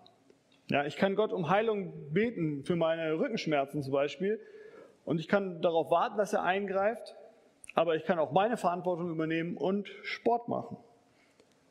Ja, 0.68 0.84
ich 0.84 0.96
kann 0.96 1.14
Gott 1.14 1.32
um 1.32 1.48
Heilung 1.48 2.12
beten 2.12 2.62
für 2.64 2.76
meine 2.76 3.18
Rückenschmerzen 3.18 3.82
zum 3.82 3.92
Beispiel. 3.92 4.38
Und 5.04 5.18
ich 5.18 5.28
kann 5.28 5.62
darauf 5.62 5.90
warten, 5.90 6.18
dass 6.18 6.34
er 6.34 6.42
eingreift. 6.42 7.16
Aber 7.74 7.96
ich 7.96 8.04
kann 8.04 8.18
auch 8.18 8.32
meine 8.32 8.56
Verantwortung 8.56 9.10
übernehmen 9.10 9.56
und 9.56 9.88
Sport 10.02 10.48
machen. 10.48 10.76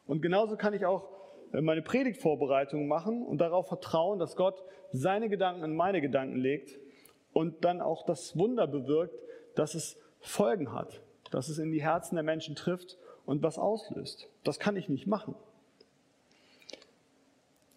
Und 0.08 0.22
genauso 0.22 0.56
kann 0.56 0.74
ich 0.74 0.86
auch 0.86 1.10
äh, 1.54 1.62
meine 1.62 1.82
Predigtvorbereitung 1.82 2.88
machen 2.88 3.26
und 3.26 3.40
darauf 3.40 3.68
vertrauen, 3.68 4.20
dass 4.20 4.36
Gott 4.36 4.64
seine 4.92 5.30
Gedanken 5.30 5.64
in 5.64 5.76
meine 5.76 6.02
Gedanken 6.02 6.38
legt 6.38 6.80
und 7.34 7.66
dann 7.66 7.82
auch 7.82 8.06
das 8.06 8.38
Wunder 8.38 8.68
bewirkt, 8.68 9.14
dass 9.56 9.76
es 9.76 10.02
Folgen 10.22 10.74
hat, 10.74 11.02
dass 11.32 11.50
es 11.50 11.58
in 11.58 11.72
die 11.72 11.82
Herzen 11.82 12.16
der 12.16 12.24
Menschen 12.24 12.56
trifft 12.56 12.98
und 13.26 13.44
was 13.44 13.58
auslöst. 13.58 14.28
Das 14.44 14.60
kann 14.60 14.76
ich 14.76 14.90
nicht 14.90 15.08
machen. 15.08 15.36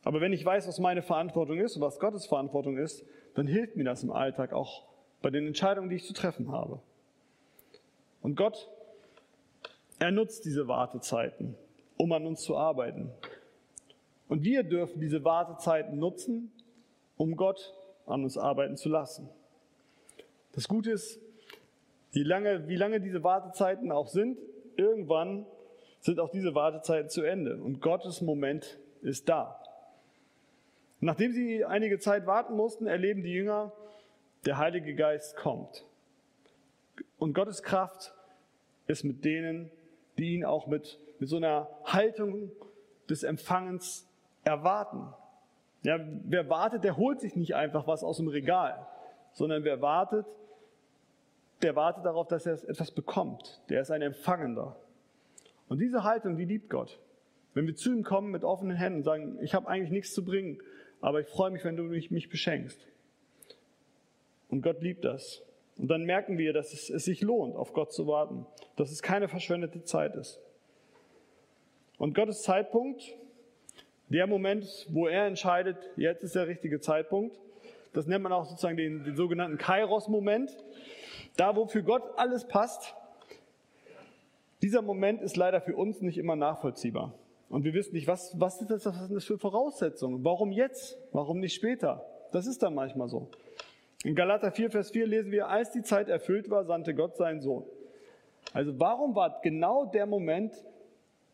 Aber 0.03 0.21
wenn 0.21 0.33
ich 0.33 0.45
weiß, 0.45 0.67
was 0.67 0.79
meine 0.79 1.03
Verantwortung 1.03 1.59
ist 1.59 1.77
und 1.77 1.83
was 1.83 1.99
Gottes 1.99 2.27
Verantwortung 2.27 2.79
ist, 2.79 3.05
dann 3.35 3.47
hilft 3.47 3.77
mir 3.77 3.85
das 3.85 4.03
im 4.03 4.11
Alltag 4.11 4.53
auch 4.53 4.87
bei 5.23 5.31
den 5.31 5.47
Entscheidungen, 5.47 5.91
die 5.91 5.97
ich 5.97 6.07
zu 6.07 6.15
treffen 6.15 6.51
habe. 6.51 6.81
Und 8.23 8.37
Gott, 8.37 8.71
er 9.99 10.11
nutzt 10.11 10.45
diese 10.45 10.69
Wartezeiten, 10.69 11.55
um 11.97 12.13
an 12.13 12.27
uns 12.27 12.43
zu 12.43 12.57
arbeiten. 12.57 13.11
Und 14.29 14.45
wir 14.45 14.63
dürfen 14.63 15.01
diese 15.01 15.25
Wartezeiten 15.25 15.99
nutzen, 15.99 16.53
um 17.17 17.37
Gott 17.37 17.75
an 18.07 18.25
uns 18.25 18.39
arbeiten 18.39 18.77
zu 18.77 18.89
lassen. 18.89 19.29
Das 20.53 20.69
Gute 20.69 20.91
ist, 20.91 21.21
wie 22.13 22.23
lange, 22.23 22.69
wie 22.69 22.77
lange 22.77 23.01
diese 23.01 23.23
Wartezeiten 23.23 23.93
auch 23.93 24.09
sind, 24.09 24.39
irgendwann 24.77 25.47
sind 26.01 26.19
auch 26.19 26.31
diese 26.31 26.55
Wartezeiten 26.55 27.11
zu 27.11 27.23
Ende 27.23 27.63
und 27.63 27.81
Gottes 27.81 28.21
Moment 28.21 28.79
ist 29.03 29.29
da. 29.29 29.63
Nachdem 31.01 31.33
sie 31.33 31.65
einige 31.65 31.99
Zeit 31.99 32.27
warten 32.27 32.55
mussten, 32.55 32.87
erleben 32.87 33.23
die 33.23 33.33
Jünger, 33.33 33.73
der 34.45 34.59
Heilige 34.59 34.95
Geist 34.95 35.37
kommt. 35.37 35.85
Und 37.19 37.35
Gottes 37.35 37.63
Kraft 37.63 38.15
ist 38.87 39.05
mit 39.05 39.25
denen, 39.25 39.71
die 40.19 40.35
ihn 40.35 40.45
auch 40.45 40.67
mit, 40.67 40.99
mit 41.19 41.29
so 41.29 41.37
einer 41.37 41.69
Haltung 41.85 42.51
des 43.09 43.23
Empfangens 43.23 44.07
erwarten. 44.45 45.13
Ja, 45.83 45.99
wer 46.25 46.49
wartet, 46.49 46.85
der 46.85 46.97
holt 46.97 47.21
sich 47.21 47.37
nicht 47.37 47.55
einfach 47.55 47.87
was 47.87 48.05
aus 48.05 48.19
dem 48.19 48.29
Regal, 48.29 48.87
sondern 49.33 49.65
wer 49.65 49.81
wartet, 49.81 50.27
der 51.63 51.77
wartet 51.77 52.05
darauf, 52.05 52.29
dass 52.29 52.47
er 52.47 52.55
etwas 52.69 52.91
bekommt. 52.91 53.61
Der 53.69 53.83
ist 53.83 53.91
ein 53.91 54.03
Empfangender. 54.03 54.77
Und 55.69 55.79
diese 55.81 56.05
Haltung, 56.05 56.37
die 56.37 56.45
liebt 56.45 56.71
Gott. 56.71 56.99
Wenn 57.55 57.67
wir 57.67 57.77
zu 57.77 57.93
ihm 57.93 58.03
kommen 58.03 58.31
mit 58.31 58.45
offenen 58.45 58.77
Händen 58.77 58.99
und 58.99 59.05
sagen, 59.05 59.39
ich 59.43 59.55
habe 59.55 59.69
eigentlich 59.69 59.91
nichts 59.91 60.15
zu 60.15 60.25
bringen, 60.25 60.61
aber 61.01 61.21
ich 61.21 61.27
freue 61.27 61.51
mich, 61.51 61.65
wenn 61.65 61.77
du 61.77 61.85
mich, 61.85 62.11
mich 62.11 62.29
beschenkst. 62.29 62.87
Und 64.49 64.63
Gott 64.63 64.81
liebt 64.83 65.05
das. 65.05 65.43
Und 65.77 65.89
dann 65.89 66.05
merken 66.05 66.39
wir, 66.39 66.53
dass 66.53 66.73
es, 66.73 66.91
es 66.91 67.05
sich 67.05 67.23
lohnt, 67.23 67.57
auf 67.57 67.73
Gott 67.73 67.93
zu 67.93 68.07
warten, 68.07 68.47
dass 68.77 68.91
es 68.91 69.03
keine 69.03 69.29
verschwendete 69.29 69.83
Zeit 69.83 70.15
ist. 70.15 70.41
Und 71.99 72.15
Gottes 72.15 72.43
Zeitpunkt, 72.43 73.15
der 74.09 74.27
Moment, 74.27 74.87
wo 74.91 75.07
er 75.07 75.27
entscheidet, 75.27 75.77
jetzt 75.97 76.23
ist 76.23 76.35
der 76.35 76.49
richtige 76.49 76.81
Zeitpunkt, 76.81 77.39
das 77.93 78.07
nennt 78.07 78.23
man 78.23 78.33
auch 78.33 78.45
sozusagen 78.45 78.77
den, 78.77 79.05
den 79.05 79.17
sogenannten 79.17 79.59
Kairos-Moment, 79.59 80.51
da 81.37 81.57
wo 81.57 81.67
für 81.67 81.83
Gott 81.83 82.03
alles 82.17 82.47
passt. 82.47 82.95
Dieser 84.63 84.83
Moment 84.83 85.23
ist 85.23 85.37
leider 85.37 85.61
für 85.61 85.77
uns 85.77 86.01
nicht 86.01 86.19
immer 86.19 86.37
nachvollziehbar. 86.37 87.15
Und 87.49 87.65
wir 87.65 87.75
wissen 87.75 87.95
nicht, 87.95 88.07
was, 88.07 88.39
was, 88.39 88.61
ist 88.61 88.71
das, 88.71 88.87
was 88.87 89.07
sind 89.07 89.15
das 89.15 89.25
für 89.25 89.39
Voraussetzungen? 89.39 90.25
Warum 90.25 90.53
jetzt? 90.53 90.99
Warum 91.13 91.41
nicht 91.41 91.55
später? 91.55 92.05
Das 92.31 92.47
ist 92.47 92.63
dann 92.63 92.75
manchmal 92.75 93.09
so. 93.09 93.29
In 94.05 94.15
Galater 94.15 94.53
4, 94.53 94.71
Vers 94.71 94.91
4 94.93 95.07
lesen 95.07 95.33
wir, 95.33 95.49
als 95.49 95.73
die 95.73 95.83
Zeit 95.83 96.09
erfüllt 96.09 96.49
war, 96.49 96.65
sandte 96.65 96.95
Gott 96.95 97.17
seinen 97.17 97.41
Sohn. 97.41 97.65
Also 98.53 98.79
warum 98.79 99.15
war 99.15 99.41
genau 99.43 99.85
der 99.85 100.07
Moment, 100.07 100.55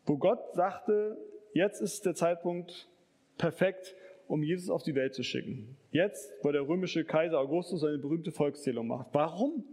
wo 0.05 0.17
Gott 0.17 0.53
sagte, 0.53 1.17
jetzt 1.53 1.81
ist 1.81 2.05
der 2.05 2.15
Zeitpunkt 2.15 2.89
perfekt, 3.37 3.95
um 4.27 4.43
Jesus 4.43 4.69
auf 4.69 4.83
die 4.83 4.95
Welt 4.95 5.13
zu 5.13 5.23
schicken? 5.23 5.77
Jetzt, 5.91 6.33
wo 6.43 6.51
der 6.51 6.67
römische 6.67 7.05
Kaiser 7.05 7.39
Augustus 7.39 7.81
seine 7.81 7.99
berühmte 7.99 8.31
Volkszählung 8.31 8.87
macht. 8.87 9.07
Warum? 9.13 9.63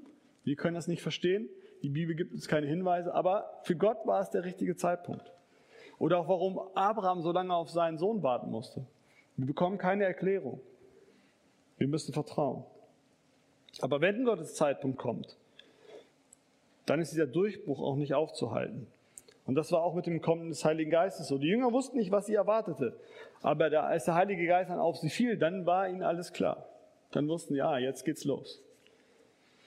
Wir 0.44 0.56
können 0.56 0.74
das 0.74 0.86
nicht 0.86 1.02
verstehen. 1.02 1.48
Die 1.82 1.88
Bibel 1.88 2.14
gibt 2.14 2.32
uns 2.32 2.48
keine 2.48 2.66
Hinweise, 2.66 3.12
aber 3.14 3.60
für 3.62 3.76
Gott 3.76 4.06
war 4.06 4.20
es 4.20 4.30
der 4.30 4.44
richtige 4.44 4.76
Zeitpunkt. 4.76 5.32
Oder 5.98 6.18
auch 6.18 6.28
warum 6.28 6.58
Abraham 6.74 7.22
so 7.22 7.32
lange 7.32 7.54
auf 7.54 7.70
seinen 7.70 7.98
Sohn 7.98 8.22
warten 8.22 8.50
musste. 8.50 8.86
Wir 9.36 9.46
bekommen 9.46 9.78
keine 9.78 10.04
Erklärung. 10.04 10.60
Wir 11.78 11.88
müssen 11.88 12.12
vertrauen. 12.12 12.64
Aber 13.80 14.00
wenn 14.00 14.24
Gottes 14.24 14.54
Zeitpunkt 14.54 14.98
kommt, 14.98 15.36
dann 16.86 17.00
ist 17.00 17.12
dieser 17.12 17.26
Durchbruch 17.26 17.80
auch 17.80 17.96
nicht 17.96 18.14
aufzuhalten. 18.14 18.86
Und 19.46 19.56
das 19.56 19.72
war 19.72 19.82
auch 19.82 19.94
mit 19.94 20.06
dem 20.06 20.22
Kommen 20.22 20.48
des 20.48 20.64
Heiligen 20.64 20.90
Geistes 20.90 21.28
so. 21.28 21.38
Die 21.38 21.48
Jünger 21.48 21.72
wussten 21.72 21.98
nicht, 21.98 22.10
was 22.10 22.26
sie 22.26 22.34
erwartete. 22.34 22.98
Aber 23.42 23.66
als 23.84 24.06
der 24.06 24.14
Heilige 24.14 24.46
Geist 24.46 24.70
dann 24.70 24.78
auf 24.78 24.96
sie 24.96 25.10
fiel, 25.10 25.36
dann 25.36 25.66
war 25.66 25.88
ihnen 25.88 26.02
alles 26.02 26.32
klar. 26.32 26.66
Dann 27.10 27.28
wussten 27.28 27.54
sie, 27.54 27.58
ja, 27.58 27.76
jetzt 27.78 28.04
geht's 28.04 28.24
los. 28.24 28.62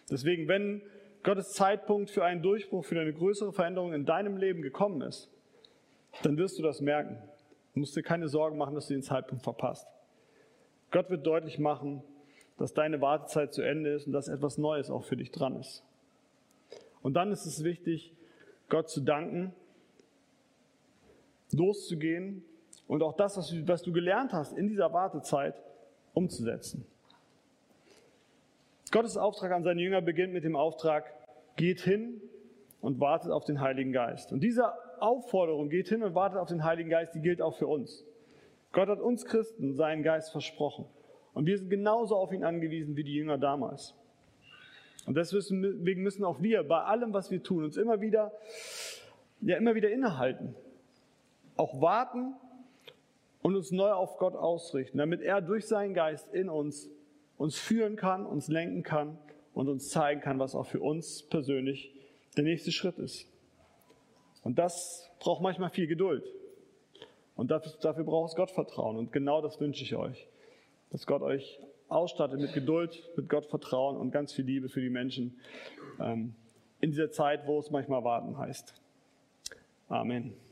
Deswegen, 0.10 0.48
wenn 0.48 0.82
Gottes 1.24 1.54
Zeitpunkt 1.54 2.10
für 2.10 2.24
einen 2.24 2.42
Durchbruch, 2.42 2.86
für 2.86 3.00
eine 3.00 3.14
größere 3.14 3.52
Veränderung 3.52 3.94
in 3.94 4.06
deinem 4.06 4.38
Leben 4.38 4.62
gekommen 4.62 5.02
ist, 5.02 5.30
dann 6.24 6.38
wirst 6.38 6.58
du 6.58 6.64
das 6.64 6.82
merken. 6.82 7.18
Du 7.74 7.82
musst 7.82 7.96
dir 7.96 8.04
keine 8.04 8.28
Sorgen 8.28 8.58
machen, 8.58 8.76
dass 8.76 8.88
du 8.88 8.94
den 8.94 9.04
Zeitpunkt 9.04 9.44
verpasst. 9.44 9.88
Gott 10.92 11.10
wird 11.10 11.28
deutlich 11.28 11.60
machen, 11.60 12.02
dass 12.58 12.74
deine 12.74 13.02
Wartezeit 13.02 13.54
zu 13.54 13.62
Ende 13.62 13.92
ist 13.92 14.08
und 14.08 14.14
dass 14.14 14.30
etwas 14.30 14.58
Neues 14.58 14.90
auch 14.90 15.04
für 15.04 15.18
dich 15.18 15.32
dran 15.32 15.60
ist. 15.60 15.84
Und 17.02 17.14
dann 17.14 17.32
ist 17.32 17.46
es 17.46 17.64
wichtig, 17.64 18.14
Gott 18.70 18.90
zu 18.90 19.02
danken, 19.02 19.54
loszugehen 21.52 22.44
und 22.88 23.04
auch 23.04 23.16
das, 23.16 23.38
was 23.38 23.82
du 23.84 23.92
gelernt 23.92 24.34
hast 24.34 24.58
in 24.58 24.68
dieser 24.68 24.92
Wartezeit, 24.92 25.62
umzusetzen. 26.14 26.86
Gottes 28.92 29.18
Auftrag 29.18 29.52
an 29.52 29.64
seine 29.64 29.82
Jünger 29.82 30.02
beginnt 30.02 30.34
mit 30.34 30.44
dem 30.44 30.56
Auftrag, 30.56 31.14
geht 31.56 31.82
hin 31.82 32.22
und 32.82 33.00
wartet 33.00 33.32
auf 33.32 33.46
den 33.46 33.60
Heiligen 33.60 33.92
Geist. 33.92 34.32
Und 34.32 34.42
diese 34.42 34.72
Aufforderung, 35.00 35.70
geht 35.70 35.90
hin 35.90 36.04
und 36.04 36.16
wartet 36.16 36.40
auf 36.40 36.48
den 36.48 36.64
Heiligen 36.64 36.90
Geist, 36.90 37.14
die 37.16 37.22
gilt 37.22 37.42
auch 37.42 37.56
für 37.56 37.68
uns. 37.68 38.06
Gott 38.72 38.90
hat 38.90 39.00
uns 39.00 39.26
Christen 39.26 39.74
seinen 39.74 40.04
Geist 40.04 40.32
versprochen. 40.32 40.86
Und 41.34 41.46
wir 41.46 41.58
sind 41.58 41.70
genauso 41.70 42.16
auf 42.16 42.32
ihn 42.32 42.44
angewiesen 42.44 42.96
wie 42.96 43.04
die 43.04 43.14
Jünger 43.14 43.38
damals. 43.38 43.96
Und 45.06 45.16
deswegen 45.16 46.04
müssen 46.04 46.24
auch 46.24 46.42
wir 46.42 46.64
bei 46.64 46.82
allem, 46.82 47.14
was 47.14 47.32
wir 47.32 47.42
tun, 47.42 47.64
uns 47.64 47.78
immer 47.78 48.02
wieder, 48.02 48.34
ja, 49.42 49.58
immer 49.58 49.76
wieder 49.76 49.90
innehalten. 49.90 50.56
Auch 51.56 51.80
warten 51.80 52.36
und 53.42 53.56
uns 53.56 53.72
neu 53.72 53.92
auf 53.92 54.18
Gott 54.18 54.36
ausrichten, 54.36 54.98
damit 54.98 55.22
er 55.22 55.42
durch 55.42 55.66
seinen 55.66 55.94
Geist 55.94 56.34
in 56.34 56.50
uns 56.50 56.90
uns 57.38 57.58
führen 57.58 57.96
kann, 57.96 58.26
uns 58.26 58.48
lenken 58.48 58.84
kann 58.84 59.18
und 59.54 59.70
uns 59.70 59.90
zeigen 59.90 60.22
kann, 60.22 60.40
was 60.40 60.56
auch 60.56 60.66
für 60.66 60.80
uns 60.80 61.24
persönlich 61.24 61.94
der 62.36 62.44
nächste 62.44 62.72
Schritt 62.72 62.98
ist. 62.98 63.28
Und 64.44 64.60
das 64.60 65.10
braucht 65.20 65.42
manchmal 65.42 65.70
viel 65.70 65.88
Geduld. 65.88 66.24
Und 67.36 67.52
dafür, 67.52 67.74
dafür 67.82 68.04
braucht 68.04 68.32
es 68.32 68.36
Gottvertrauen. 68.36 68.98
Und 68.98 69.12
genau 69.12 69.42
das 69.42 69.60
wünsche 69.60 69.84
ich 69.84 69.96
euch. 69.96 70.28
Dass 70.90 71.06
Gott 71.06 71.22
euch 71.22 71.60
ausstattet 71.90 72.40
mit 72.40 72.54
Geduld, 72.54 73.04
mit 73.16 73.30
Gottvertrauen 73.30 73.98
und 73.98 74.12
ganz 74.12 74.34
viel 74.34 74.46
Liebe 74.46 74.70
für 74.70 74.82
die 74.82 74.90
Menschen 74.90 75.40
ähm, 76.00 76.36
in 76.80 76.92
dieser 76.92 77.12
Zeit, 77.12 77.46
wo 77.46 77.60
es 77.60 77.70
manchmal 77.70 78.04
warten 78.04 78.38
heißt. 78.38 78.74
Amen. 79.88 80.47